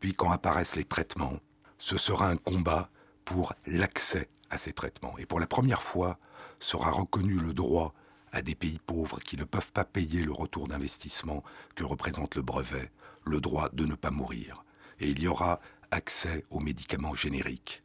Puis 0.00 0.14
quand 0.14 0.30
apparaissent 0.30 0.76
les 0.76 0.86
traitements, 0.86 1.38
ce 1.78 1.98
sera 1.98 2.28
un 2.28 2.38
combat 2.38 2.88
pour 3.26 3.52
l'accès 3.66 4.30
à 4.48 4.56
ces 4.56 4.72
traitements. 4.72 5.18
Et 5.18 5.26
pour 5.26 5.40
la 5.40 5.46
première 5.46 5.82
fois, 5.82 6.18
sera 6.58 6.90
reconnu 6.90 7.34
le 7.34 7.52
droit 7.52 7.92
à 8.32 8.40
des 8.40 8.54
pays 8.54 8.78
pauvres 8.78 9.20
qui 9.20 9.36
ne 9.36 9.44
peuvent 9.44 9.72
pas 9.72 9.84
payer 9.84 10.22
le 10.22 10.32
retour 10.32 10.68
d'investissement 10.68 11.44
que 11.74 11.84
représente 11.84 12.34
le 12.34 12.42
brevet, 12.42 12.90
le 13.26 13.42
droit 13.42 13.68
de 13.74 13.84
ne 13.84 13.94
pas 13.94 14.10
mourir. 14.10 14.64
Et 15.00 15.10
il 15.10 15.20
y 15.20 15.28
aura 15.28 15.60
accès 15.90 16.46
aux 16.48 16.60
médicaments 16.60 17.14
génériques. 17.14 17.82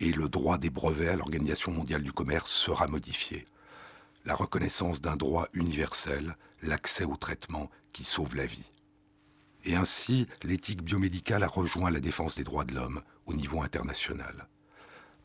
Et 0.00 0.12
le 0.12 0.28
droit 0.28 0.58
des 0.58 0.70
brevets 0.70 1.08
à 1.08 1.16
l'Organisation 1.16 1.72
mondiale 1.72 2.02
du 2.02 2.12
commerce 2.12 2.50
sera 2.50 2.86
modifié. 2.86 3.46
La 4.24 4.34
reconnaissance 4.34 5.00
d'un 5.00 5.16
droit 5.16 5.48
universel, 5.52 6.36
l'accès 6.62 7.04
au 7.04 7.16
traitement 7.16 7.70
qui 7.92 8.04
sauve 8.04 8.36
la 8.36 8.46
vie. 8.46 8.70
Et 9.64 9.74
ainsi, 9.74 10.26
l'éthique 10.42 10.82
biomédicale 10.82 11.42
a 11.42 11.48
rejoint 11.48 11.90
la 11.90 12.00
défense 12.00 12.36
des 12.36 12.44
droits 12.44 12.64
de 12.64 12.74
l'homme 12.74 13.02
au 13.26 13.34
niveau 13.34 13.62
international, 13.62 14.48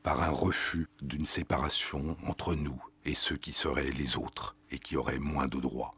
par 0.01 0.21
un 0.21 0.31
refus 0.31 0.87
d'une 1.01 1.27
séparation 1.27 2.17
entre 2.25 2.55
nous 2.55 2.81
et 3.05 3.13
ceux 3.13 3.37
qui 3.37 3.53
seraient 3.53 3.91
les 3.91 4.17
autres 4.17 4.55
et 4.71 4.79
qui 4.79 4.97
auraient 4.97 5.19
moins 5.19 5.47
de 5.47 5.59
droits. 5.59 5.95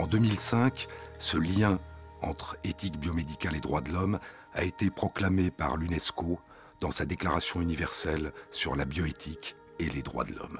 En 0.00 0.06
2005, 0.06 0.88
ce 1.18 1.36
lien 1.36 1.78
entre 2.22 2.56
éthique 2.64 2.98
biomédicale 2.98 3.54
et 3.54 3.60
droits 3.60 3.82
de 3.82 3.92
l'homme 3.92 4.18
a 4.54 4.64
été 4.64 4.88
proclamé 4.88 5.50
par 5.50 5.76
l'UNESCO 5.76 6.40
dans 6.80 6.90
sa 6.90 7.04
déclaration 7.04 7.60
universelle 7.60 8.32
sur 8.50 8.76
la 8.76 8.86
bioéthique 8.86 9.56
et 9.78 9.90
les 9.90 10.00
droits 10.00 10.24
de 10.24 10.32
l'homme. 10.32 10.58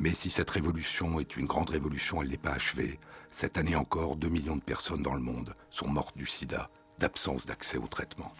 Mais 0.00 0.12
si 0.12 0.30
cette 0.30 0.50
révolution 0.50 1.20
est 1.20 1.36
une 1.36 1.46
grande 1.46 1.70
révolution, 1.70 2.20
elle 2.20 2.30
n'est 2.30 2.36
pas 2.36 2.54
achevée. 2.54 2.98
Cette 3.30 3.58
année 3.58 3.76
encore, 3.76 4.16
2 4.16 4.28
millions 4.28 4.56
de 4.56 4.60
personnes 4.60 5.04
dans 5.04 5.14
le 5.14 5.20
monde 5.20 5.54
sont 5.70 5.86
mortes 5.86 6.16
du 6.16 6.26
sida, 6.26 6.68
d'absence 6.98 7.46
d'accès 7.46 7.78
au 7.78 7.86
traitement. 7.86 8.32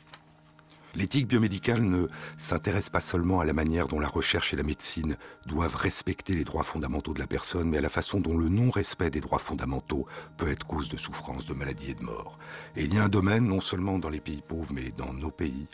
L'éthique 0.95 1.29
biomédicale 1.29 1.83
ne 1.83 2.07
s'intéresse 2.39 2.89
pas 2.89 3.01
seulement 3.01 3.41
à 3.41 3.45
la 3.45 3.53
manière 3.53 3.87
dont 3.87 4.01
la 4.01 4.09
recherche 4.09 4.55
et 4.55 4.57
la 4.57 4.63
médecine 4.63 5.17
doivent 5.45 5.77
respecter 5.77 6.33
les 6.33 6.45
droits 6.45 6.63
fondamentaux 6.63 7.13
de 7.13 7.19
la 7.19 7.27
personne, 7.27 7.69
mais 7.69 7.79
à 7.79 7.83
la 7.83 7.91
façon 7.91 8.21
dont 8.21 8.39
le 8.39 8.49
non-respect 8.49 9.11
des 9.11 9.21
droits 9.21 9.39
fondamentaux 9.39 10.07
peut 10.39 10.51
être 10.51 10.67
cause 10.67 10.89
de 10.89 10.97
souffrance, 10.97 11.45
de 11.45 11.53
maladie 11.53 11.91
et 11.91 11.95
de 11.95 12.03
mort. 12.03 12.39
Et 12.77 12.85
il 12.85 12.95
y 12.95 12.99
a 12.99 13.05
un 13.05 13.11
domaine, 13.11 13.45
non 13.45 13.61
seulement 13.61 13.99
dans 13.99 14.09
les 14.09 14.21
pays 14.21 14.43
pauvres, 14.47 14.73
mais 14.73 14.91
dans 14.97 15.13
nos 15.13 15.31
pays, 15.31 15.67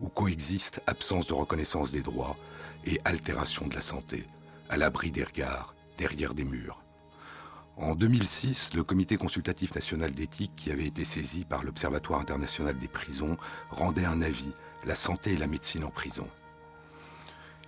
où 0.00 0.08
coexistent 0.08 0.80
absence 0.86 1.26
de 1.26 1.34
reconnaissance 1.34 1.90
des 1.90 2.02
droits 2.02 2.36
et 2.84 3.00
altération 3.04 3.66
de 3.66 3.74
la 3.74 3.80
santé, 3.80 4.26
à 4.68 4.76
l'abri 4.76 5.10
des 5.10 5.24
regards, 5.24 5.74
derrière 5.96 6.34
des 6.34 6.44
murs. 6.44 6.80
En 7.80 7.94
2006, 7.94 8.74
le 8.74 8.82
Comité 8.82 9.16
consultatif 9.16 9.72
national 9.72 10.10
d'éthique, 10.10 10.50
qui 10.56 10.72
avait 10.72 10.86
été 10.86 11.04
saisi 11.04 11.44
par 11.44 11.62
l'Observatoire 11.62 12.20
international 12.20 12.76
des 12.76 12.88
prisons, 12.88 13.36
rendait 13.70 14.04
un 14.04 14.20
avis, 14.20 14.50
la 14.84 14.96
santé 14.96 15.34
et 15.34 15.36
la 15.36 15.46
médecine 15.46 15.84
en 15.84 15.90
prison. 15.90 16.26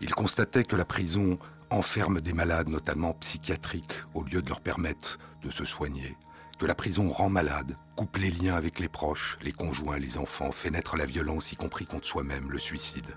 Il 0.01 0.13
constatait 0.13 0.65
que 0.65 0.75
la 0.75 0.85
prison 0.85 1.39
enferme 1.71 2.21
des 2.21 2.33
malades, 2.33 2.69
notamment 2.69 3.13
psychiatriques, 3.21 3.95
au 4.15 4.25
lieu 4.25 4.43
de 4.43 4.49
leur 4.49 4.61
permettre 4.61 5.21
de 5.45 5.51
se 5.51 5.65
soigner, 5.65 6.17
que 6.59 6.67
la 6.67 6.75
prison 6.75 7.09
rend 7.09 7.31
malade, 7.31 7.77
coupe 7.95 8.17
les 8.17 8.33
liens 8.33 8.57
avec 8.57 8.81
les 8.81 8.89
proches, 8.89 9.39
les 9.43 9.53
conjoints, 9.53 9.99
les 9.99 10.19
enfants, 10.19 10.51
fait 10.51 10.71
naître 10.71 10.97
la 10.97 11.07
violence, 11.07 11.53
y 11.53 11.57
compris 11.57 11.87
contre 11.87 12.07
soi-même, 12.09 12.51
le 12.51 12.59
suicide 12.59 13.17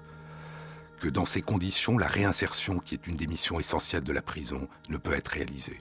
que 0.99 1.09
dans 1.09 1.25
ces 1.25 1.41
conditions, 1.41 1.97
la 1.97 2.07
réinsertion, 2.07 2.79
qui 2.79 2.93
est 2.93 3.07
une 3.07 3.17
des 3.17 3.27
missions 3.27 3.59
essentielles 3.59 4.05
de 4.05 4.13
la 4.13 4.21
prison, 4.21 4.69
ne 4.87 4.95
peut 4.95 5.11
être 5.11 5.27
réalisée. 5.27 5.79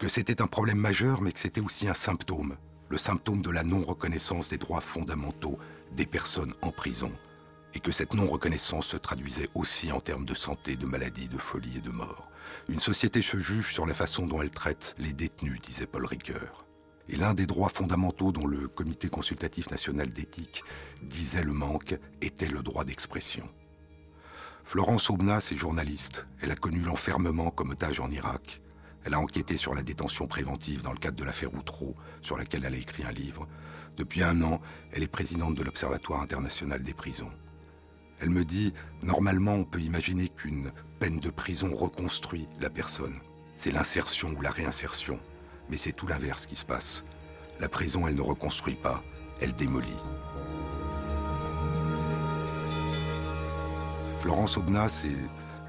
Que 0.00 0.08
c'était 0.08 0.40
un 0.40 0.46
problème 0.46 0.78
majeur, 0.78 1.20
mais 1.20 1.30
que 1.30 1.38
c'était 1.38 1.60
aussi 1.60 1.86
un 1.86 1.92
symptôme, 1.92 2.56
le 2.88 2.96
symptôme 2.96 3.42
de 3.42 3.50
la 3.50 3.62
non-reconnaissance 3.62 4.48
des 4.48 4.56
droits 4.56 4.80
fondamentaux 4.80 5.58
des 5.92 6.06
personnes 6.06 6.54
en 6.62 6.72
prison, 6.72 7.12
et 7.74 7.80
que 7.80 7.92
cette 7.92 8.14
non-reconnaissance 8.14 8.86
se 8.86 8.96
traduisait 8.96 9.50
aussi 9.54 9.92
en 9.92 10.00
termes 10.00 10.24
de 10.24 10.34
santé, 10.34 10.76
de 10.76 10.86
maladie, 10.86 11.28
de 11.28 11.36
folie 11.36 11.76
et 11.76 11.82
de 11.82 11.90
mort. 11.90 12.30
Une 12.70 12.80
société 12.80 13.20
se 13.20 13.36
juge 13.36 13.74
sur 13.74 13.84
la 13.84 13.92
façon 13.92 14.26
dont 14.26 14.40
elle 14.40 14.50
traite 14.50 14.94
les 14.96 15.12
détenus, 15.12 15.60
disait 15.60 15.84
Paul 15.84 16.06
Ricoeur. 16.06 16.64
Et 17.10 17.16
l'un 17.16 17.34
des 17.34 17.44
droits 17.44 17.68
fondamentaux 17.68 18.32
dont 18.32 18.46
le 18.46 18.68
Comité 18.68 19.10
consultatif 19.10 19.70
national 19.70 20.10
d'éthique 20.14 20.64
disait 21.02 21.42
le 21.42 21.52
manque 21.52 21.94
était 22.22 22.48
le 22.48 22.62
droit 22.62 22.86
d'expression. 22.86 23.46
Florence 24.64 25.10
Aubenas 25.10 25.50
est 25.52 25.58
journaliste. 25.58 26.26
Elle 26.40 26.52
a 26.52 26.56
connu 26.56 26.80
l'enfermement 26.80 27.50
comme 27.50 27.72
otage 27.72 28.00
en 28.00 28.10
Irak. 28.10 28.62
Elle 29.04 29.14
a 29.14 29.20
enquêté 29.20 29.56
sur 29.56 29.74
la 29.74 29.82
détention 29.82 30.26
préventive 30.26 30.82
dans 30.82 30.92
le 30.92 30.98
cadre 30.98 31.16
de 31.16 31.24
l'affaire 31.24 31.54
Outreau, 31.54 31.94
sur 32.20 32.36
laquelle 32.36 32.64
elle 32.64 32.74
a 32.74 32.78
écrit 32.78 33.04
un 33.04 33.12
livre. 33.12 33.46
Depuis 33.96 34.22
un 34.22 34.42
an, 34.42 34.60
elle 34.92 35.02
est 35.02 35.08
présidente 35.08 35.54
de 35.54 35.62
l'Observatoire 35.62 36.20
international 36.20 36.82
des 36.82 36.94
prisons. 36.94 37.30
Elle 38.20 38.30
me 38.30 38.44
dit, 38.44 38.74
normalement, 39.02 39.54
on 39.54 39.64
peut 39.64 39.80
imaginer 39.80 40.28
qu'une 40.28 40.72
peine 40.98 41.20
de 41.20 41.30
prison 41.30 41.74
reconstruit 41.74 42.48
la 42.60 42.68
personne. 42.68 43.18
C'est 43.56 43.70
l'insertion 43.70 44.34
ou 44.38 44.42
la 44.42 44.50
réinsertion. 44.50 45.18
Mais 45.70 45.78
c'est 45.78 45.92
tout 45.92 46.06
l'inverse 46.06 46.46
qui 46.46 46.56
se 46.56 46.64
passe. 46.64 47.02
La 47.60 47.68
prison, 47.68 48.06
elle 48.06 48.16
ne 48.16 48.20
reconstruit 48.20 48.74
pas, 48.74 49.02
elle 49.40 49.54
démolit. 49.54 49.96
Florence 54.18 54.58
Aubenas 54.58 55.06
et 55.08 55.16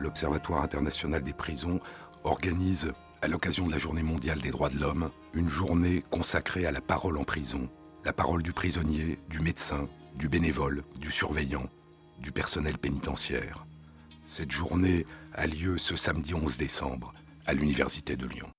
l'Observatoire 0.02 0.62
international 0.62 1.24
des 1.24 1.34
prisons 1.34 1.80
organisent, 2.24 2.92
à 3.22 3.28
l'occasion 3.28 3.68
de 3.68 3.72
la 3.72 3.78
Journée 3.78 4.04
mondiale 4.04 4.42
des 4.42 4.50
droits 4.50 4.70
de 4.70 4.80
l'homme, 4.80 5.12
une 5.34 5.50
journée 5.50 6.04
consacrée 6.10 6.66
à 6.66 6.72
la 6.72 6.82
parole 6.82 7.18
en 7.18 7.24
prison, 7.24 7.70
la 8.04 8.14
parole 8.14 8.42
du 8.42 8.52
prisonnier, 8.52 9.20
du 9.30 9.40
médecin, 9.40 9.88
du 10.16 10.28
bénévole, 10.28 10.84
du 11.00 11.12
surveillant, 11.12 11.70
du 12.20 12.32
personnel 12.32 12.78
pénitentiaire. 12.78 13.66
Cette 14.26 14.52
journée 14.52 15.06
a 15.34 15.46
lieu 15.46 15.78
ce 15.78 15.96
samedi 15.96 16.34
11 16.34 16.58
décembre 16.58 17.14
à 17.46 17.54
l'Université 17.54 18.16
de 18.16 18.28
Lyon. 18.28 18.50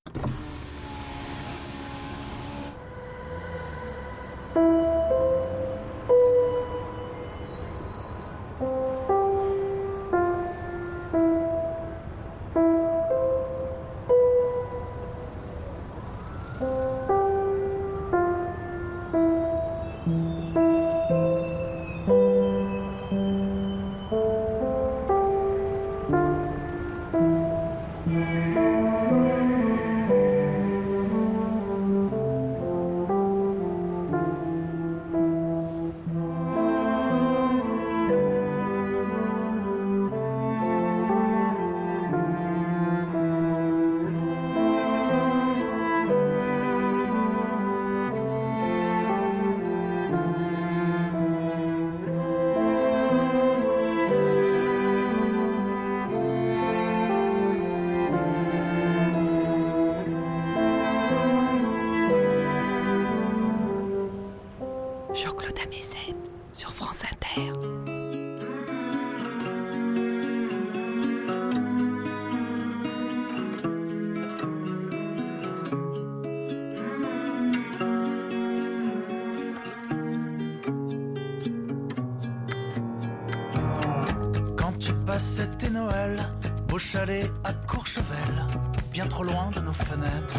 À 87.45 87.53
Courchevel, 87.53 88.47
bien 88.93 89.07
trop 89.07 89.25
loin 89.25 89.51
de 89.51 89.61
nos 89.61 89.73
fenêtres, 89.73 90.39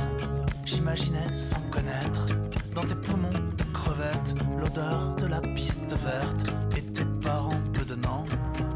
j'imaginais 0.66 1.36
sans 1.36 1.62
connaître, 1.72 2.28
dans 2.74 2.84
tes 2.84 2.96
poumons 2.96 3.32
de 3.32 3.64
crevettes, 3.74 4.36
l'odeur 4.60 5.16
de 5.16 5.28
la 5.28 5.42
piste 5.42 5.96
verte, 5.96 6.46
et 6.76 6.82
tes 6.82 7.06
parents 7.22 7.62
bedonnant 7.72 8.26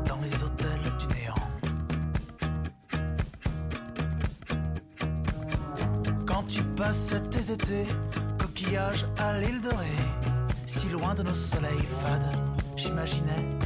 dans 0.07 0.19
les 0.21 0.43
hôtels 0.43 0.91
du 0.99 1.07
néant. 1.15 1.47
Quand 6.25 6.43
tu 6.43 6.63
passais 6.63 7.21
tes 7.21 7.51
étés, 7.51 7.87
coquillages 8.39 9.05
à 9.17 9.39
l'île 9.39 9.61
de 9.61 9.69
Ré, 9.69 9.95
si 10.65 10.87
loin 10.89 11.15
de 11.15 11.23
nos 11.23 11.35
soleils 11.35 11.87
fades, 12.01 12.35
j'imaginais 12.75 13.56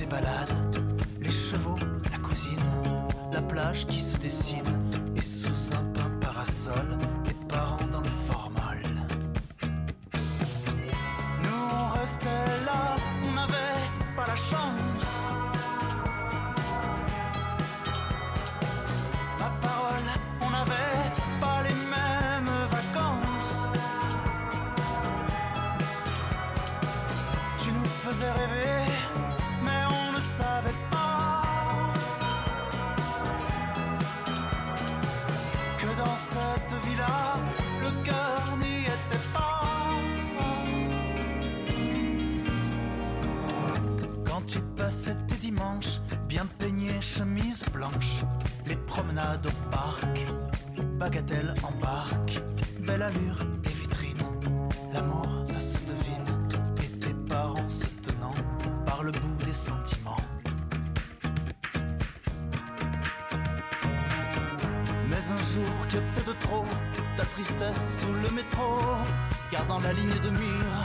gardant 69.62 69.80
la 69.80 69.94
ligne 69.94 70.20
de 70.24 70.30
mire, 70.30 70.78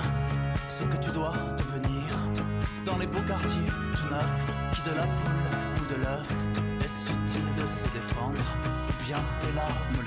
ce 0.69 0.85
que 0.85 0.97
tu 0.99 1.11
dois 1.11 1.33
devenir. 1.57 2.05
Dans 2.85 2.99
les 2.99 3.07
beaux 3.07 3.27
quartiers 3.27 3.71
tout 3.97 4.09
neufs, 4.11 4.45
qui 4.73 4.83
de 4.83 4.95
la 4.95 5.07
poule 5.17 5.57
ou 5.81 5.95
de 5.95 6.03
l'œuf, 6.03 6.29
est-ce 6.85 7.11
utile 7.11 7.55
de 7.57 7.67
se 7.67 7.89
défendre, 7.95 8.45
ou 8.89 9.05
bien 9.05 9.23
les 9.45 9.53
larmes 9.55 10.06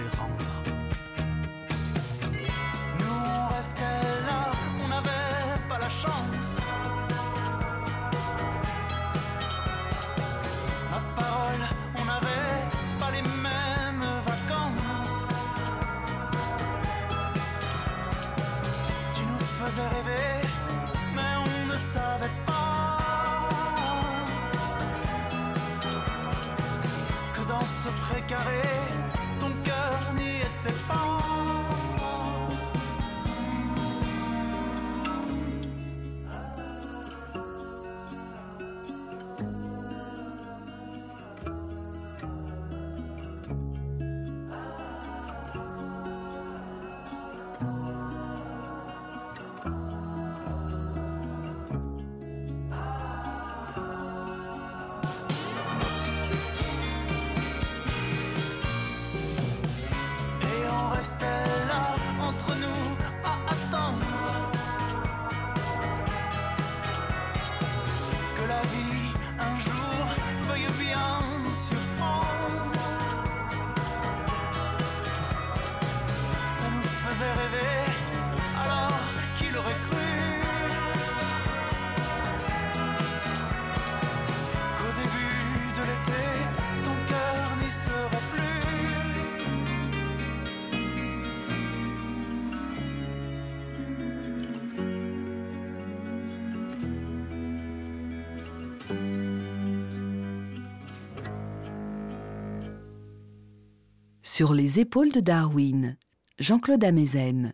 Sur 104.40 104.54
les 104.54 104.80
épaules 104.80 105.12
de 105.12 105.20
Darwin, 105.20 105.98
Jean-Claude 106.40 106.82
Amezen. 106.86 107.54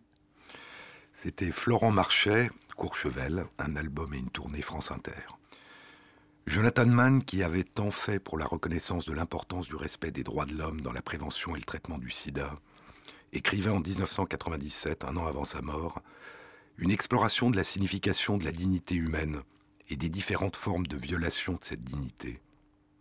C'était 1.12 1.50
Florent 1.50 1.90
Marchais, 1.90 2.48
Courchevel, 2.76 3.46
un 3.58 3.74
album 3.74 4.14
et 4.14 4.18
une 4.18 4.30
tournée 4.30 4.62
France 4.62 4.92
Inter. 4.92 5.10
Jonathan 6.46 6.86
Mann, 6.86 7.24
qui 7.24 7.42
avait 7.42 7.64
tant 7.64 7.90
fait 7.90 8.20
pour 8.20 8.38
la 8.38 8.46
reconnaissance 8.46 9.04
de 9.04 9.14
l'importance 9.14 9.66
du 9.66 9.74
respect 9.74 10.12
des 10.12 10.22
droits 10.22 10.46
de 10.46 10.56
l'homme 10.56 10.80
dans 10.80 10.92
la 10.92 11.02
prévention 11.02 11.56
et 11.56 11.58
le 11.58 11.64
traitement 11.64 11.98
du 11.98 12.10
sida, 12.10 12.54
écrivait 13.32 13.70
en 13.70 13.80
1997, 13.80 15.02
un 15.06 15.16
an 15.16 15.26
avant 15.26 15.44
sa 15.44 15.62
mort, 15.62 16.02
une 16.78 16.92
exploration 16.92 17.50
de 17.50 17.56
la 17.56 17.64
signification 17.64 18.36
de 18.38 18.44
la 18.44 18.52
dignité 18.52 18.94
humaine 18.94 19.40
et 19.90 19.96
des 19.96 20.08
différentes 20.08 20.54
formes 20.54 20.86
de 20.86 20.96
violation 20.96 21.54
de 21.54 21.64
cette 21.64 21.82
dignité, 21.82 22.40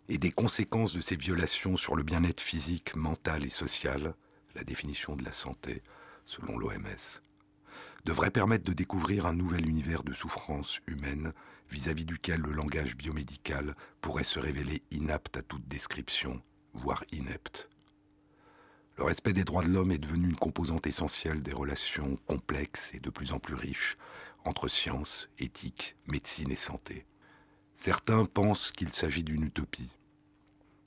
et 0.10 0.18
des 0.18 0.32
conséquences 0.32 0.94
de 0.94 1.02
ces 1.02 1.16
violations 1.16 1.78
sur 1.78 1.96
le 1.96 2.04
bien-être 2.04 2.42
physique, 2.42 2.96
mental 2.96 3.44
et 3.44 3.50
social, 3.50 4.16
la 4.56 4.64
définition 4.64 5.16
de 5.16 5.24
la 5.24 5.32
santé 5.32 5.82
selon 6.26 6.58
l'OMS, 6.58 7.22
devrait 8.06 8.32
permettre 8.32 8.64
de 8.64 8.74
découvrir 8.74 9.26
un 9.26 9.34
nouvel 9.34 9.68
univers 9.68 10.04
de 10.04 10.14
souffrance 10.14 10.80
humaine 10.88 11.34
vis-à-vis 11.70 12.06
duquel 12.06 12.42
le 12.42 12.52
langage 12.52 12.96
biomédical 12.96 13.76
pourrait 14.02 14.24
se 14.24 14.40
révéler 14.40 14.84
inapte 14.92 15.38
à 15.38 15.42
toute 15.42 15.68
description, 15.68 16.42
voire 16.74 17.04
inepte. 17.12 17.70
Le 18.98 19.04
respect 19.04 19.34
des 19.34 19.44
droits 19.44 19.64
de 19.64 19.70
l'homme 19.70 19.92
est 19.92 19.98
devenu 19.98 20.30
une 20.30 20.38
composante 20.38 20.88
essentielle 20.88 21.42
des 21.42 21.54
relations 21.54 22.18
complexes 22.28 22.94
et 22.94 23.00
de 23.00 23.10
plus 23.10 23.34
en 23.34 23.40
plus 23.40 23.56
riches 23.56 23.98
entre 24.46 24.68
science, 24.68 25.28
éthique, 25.40 25.98
médecine 26.08 26.52
et 26.52 26.56
santé. 26.56 27.06
Certains 27.76 28.24
pensent 28.24 28.72
qu'il 28.72 28.94
s'agit 28.94 29.24
d'une 29.24 29.44
utopie. 29.44 29.90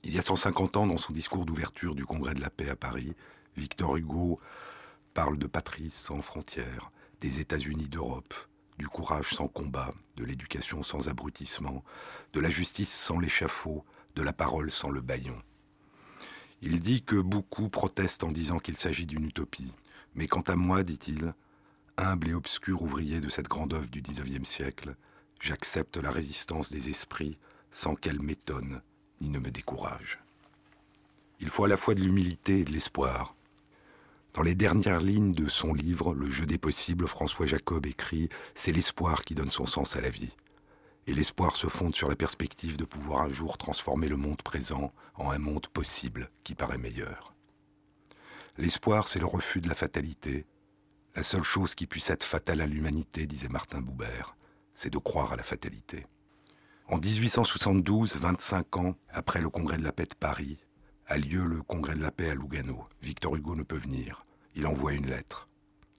Il 0.03 0.15
y 0.15 0.17
a 0.17 0.23
150 0.23 0.75
ans, 0.75 0.87
dans 0.87 0.97
son 0.97 1.13
discours 1.13 1.45
d'ouverture 1.45 1.93
du 1.93 2.03
Congrès 2.03 2.33
de 2.33 2.41
la 2.41 2.49
paix 2.49 2.67
à 2.67 2.75
Paris, 2.75 3.13
Victor 3.55 3.97
Hugo 3.97 4.39
parle 5.13 5.37
de 5.37 5.45
patrie 5.45 5.91
sans 5.91 6.21
frontières, 6.21 6.91
des 7.21 7.39
États-Unis 7.41 7.89
d'Europe, 7.89 8.33
du 8.79 8.87
courage 8.87 9.35
sans 9.35 9.47
combat, 9.47 9.93
de 10.15 10.23
l'éducation 10.23 10.81
sans 10.81 11.09
abrutissement, 11.09 11.83
de 12.33 12.39
la 12.39 12.49
justice 12.49 12.91
sans 12.91 13.19
l'échafaud, 13.19 13.85
de 14.15 14.23
la 14.23 14.33
parole 14.33 14.71
sans 14.71 14.89
le 14.89 15.01
baillon. 15.01 15.39
Il 16.63 16.79
dit 16.79 17.03
que 17.03 17.21
beaucoup 17.21 17.69
protestent 17.69 18.23
en 18.23 18.31
disant 18.31 18.57
qu'il 18.57 18.77
s'agit 18.77 19.05
d'une 19.05 19.25
utopie. 19.25 19.73
Mais 20.15 20.25
quant 20.25 20.41
à 20.41 20.55
moi, 20.55 20.81
dit-il, 20.81 21.35
humble 21.97 22.29
et 22.29 22.33
obscur 22.33 22.81
ouvrier 22.81 23.21
de 23.21 23.29
cette 23.29 23.47
grande 23.47 23.75
œuvre 23.75 23.91
du 23.91 24.01
XIXe 24.01 24.49
siècle, 24.49 24.95
j'accepte 25.39 25.97
la 25.97 26.11
résistance 26.11 26.71
des 26.71 26.89
esprits 26.89 27.37
sans 27.71 27.95
qu'elle 27.95 28.21
m'étonne 28.21 28.81
ni 29.21 29.29
ne 29.29 29.39
me 29.39 29.51
décourage. 29.51 30.19
Il 31.39 31.49
faut 31.49 31.65
à 31.65 31.67
la 31.67 31.77
fois 31.77 31.95
de 31.95 32.01
l'humilité 32.01 32.59
et 32.59 32.63
de 32.63 32.71
l'espoir. 32.71 33.35
Dans 34.33 34.43
les 34.43 34.55
dernières 34.55 34.99
lignes 34.99 35.33
de 35.33 35.47
son 35.47 35.73
livre 35.73 36.13
Le 36.13 36.29
jeu 36.29 36.45
des 36.45 36.57
possibles, 36.57 37.07
François 37.07 37.45
Jacob 37.45 37.85
écrit 37.85 38.29
C'est 38.55 38.71
l'espoir 38.71 39.23
qui 39.23 39.35
donne 39.35 39.49
son 39.49 39.65
sens 39.65 39.95
à 39.95 40.01
la 40.01 40.09
vie. 40.09 40.35
Et 41.07 41.13
l'espoir 41.13 41.55
se 41.55 41.67
fonde 41.67 41.95
sur 41.95 42.09
la 42.09 42.15
perspective 42.15 42.77
de 42.77 42.85
pouvoir 42.85 43.21
un 43.21 43.29
jour 43.29 43.57
transformer 43.57 44.07
le 44.07 44.17
monde 44.17 44.41
présent 44.41 44.93
en 45.15 45.31
un 45.31 45.39
monde 45.39 45.67
possible 45.67 46.29
qui 46.43 46.55
paraît 46.55 46.77
meilleur. 46.77 47.33
L'espoir, 48.57 49.07
c'est 49.07 49.19
le 49.19 49.25
refus 49.25 49.61
de 49.61 49.69
la 49.69 49.75
fatalité. 49.75 50.45
La 51.15 51.23
seule 51.23 51.43
chose 51.43 51.73
qui 51.73 51.87
puisse 51.87 52.09
être 52.09 52.25
fatale 52.25 52.61
à 52.61 52.67
l'humanité, 52.67 53.25
disait 53.25 53.47
Martin 53.47 53.81
Boubert, 53.81 54.35
c'est 54.79 54.89
de 54.89 54.97
croire 54.97 55.33
à 55.33 55.35
la 55.35 55.43
fatalité. 55.43 56.05
En 56.87 56.99
1872, 56.99 58.15
25 58.15 58.77
ans 58.77 58.95
après 59.09 59.41
le 59.41 59.49
Congrès 59.49 59.77
de 59.77 59.83
la 59.83 59.91
paix 59.91 60.05
de 60.05 60.15
Paris, 60.15 60.57
a 61.05 61.17
lieu 61.17 61.43
le 61.43 61.61
Congrès 61.61 61.95
de 61.95 62.01
la 62.01 62.11
paix 62.11 62.29
à 62.29 62.33
Lugano. 62.33 62.87
Victor 63.01 63.35
Hugo 63.35 63.57
ne 63.57 63.63
peut 63.63 63.77
venir. 63.77 64.25
Il 64.55 64.65
envoie 64.65 64.93
une 64.93 65.07
lettre. 65.07 65.49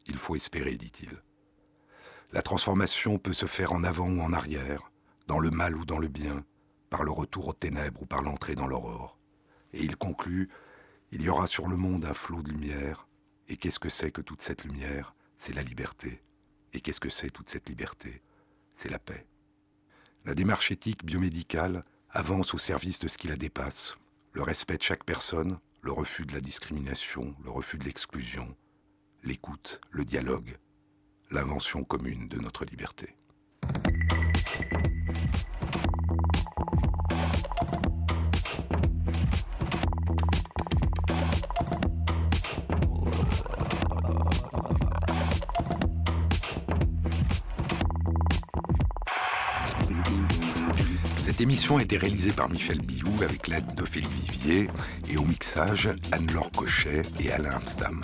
Il 0.06 0.16
faut 0.16 0.34
espérer, 0.34 0.78
dit-il. 0.78 1.10
La 2.32 2.40
transformation 2.40 3.18
peut 3.18 3.34
se 3.34 3.44
faire 3.44 3.72
en 3.72 3.84
avant 3.84 4.08
ou 4.08 4.22
en 4.22 4.32
arrière, 4.32 4.90
dans 5.26 5.40
le 5.40 5.50
mal 5.50 5.76
ou 5.76 5.84
dans 5.84 5.98
le 5.98 6.08
bien, 6.08 6.42
par 6.88 7.02
le 7.02 7.10
retour 7.10 7.48
aux 7.48 7.52
ténèbres 7.52 8.00
ou 8.00 8.06
par 8.06 8.22
l'entrée 8.22 8.54
dans 8.54 8.66
l'aurore. 8.66 9.18
Et 9.74 9.84
il 9.84 9.98
conclut 9.98 10.48
Il 11.12 11.20
y 11.20 11.28
aura 11.28 11.46
sur 11.46 11.68
le 11.68 11.76
monde 11.76 12.06
un 12.06 12.14
flot 12.14 12.42
de 12.42 12.50
lumière, 12.50 13.06
et 13.46 13.58
qu'est-ce 13.58 13.78
que 13.78 13.90
c'est 13.90 14.10
que 14.10 14.22
toute 14.22 14.40
cette 14.40 14.64
lumière? 14.64 15.14
C'est 15.36 15.54
la 15.54 15.62
liberté. 15.62 16.22
Et 16.72 16.80
qu'est-ce 16.80 17.00
que 17.00 17.10
c'est 17.10 17.30
toute 17.30 17.50
cette 17.50 17.68
liberté? 17.68 18.22
C'est 18.82 18.88
la 18.88 18.98
paix. 18.98 19.26
La 20.24 20.34
démarche 20.34 20.70
éthique 20.70 21.04
biomédicale 21.04 21.84
avance 22.08 22.54
au 22.54 22.56
service 22.56 22.98
de 22.98 23.08
ce 23.08 23.18
qui 23.18 23.28
la 23.28 23.36
dépasse, 23.36 23.98
le 24.32 24.40
respect 24.40 24.78
de 24.78 24.82
chaque 24.82 25.04
personne, 25.04 25.58
le 25.82 25.92
refus 25.92 26.24
de 26.24 26.32
la 26.32 26.40
discrimination, 26.40 27.36
le 27.44 27.50
refus 27.50 27.76
de 27.76 27.84
l'exclusion, 27.84 28.56
l'écoute, 29.22 29.82
le 29.90 30.06
dialogue, 30.06 30.56
l'invention 31.30 31.84
commune 31.84 32.26
de 32.28 32.38
notre 32.38 32.64
liberté. 32.64 33.14
Émission 51.50 51.78
a 51.78 51.82
été 51.82 51.96
réalisée 51.96 52.30
par 52.30 52.48
Michel 52.48 52.78
Bilou 52.78 53.12
avec 53.24 53.48
l'aide 53.48 53.74
d'Ophélie 53.74 54.06
Vivier 54.30 54.68
et 55.10 55.16
au 55.16 55.24
mixage 55.24 55.88
Anne-Laure 56.12 56.48
Cochet 56.52 57.02
et 57.18 57.32
Alain 57.32 57.56
Amstam. 57.56 58.00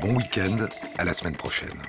Bon 0.00 0.14
week-end, 0.14 0.68
à 0.98 1.04
la 1.04 1.12
semaine 1.14 1.34
prochaine. 1.34 1.82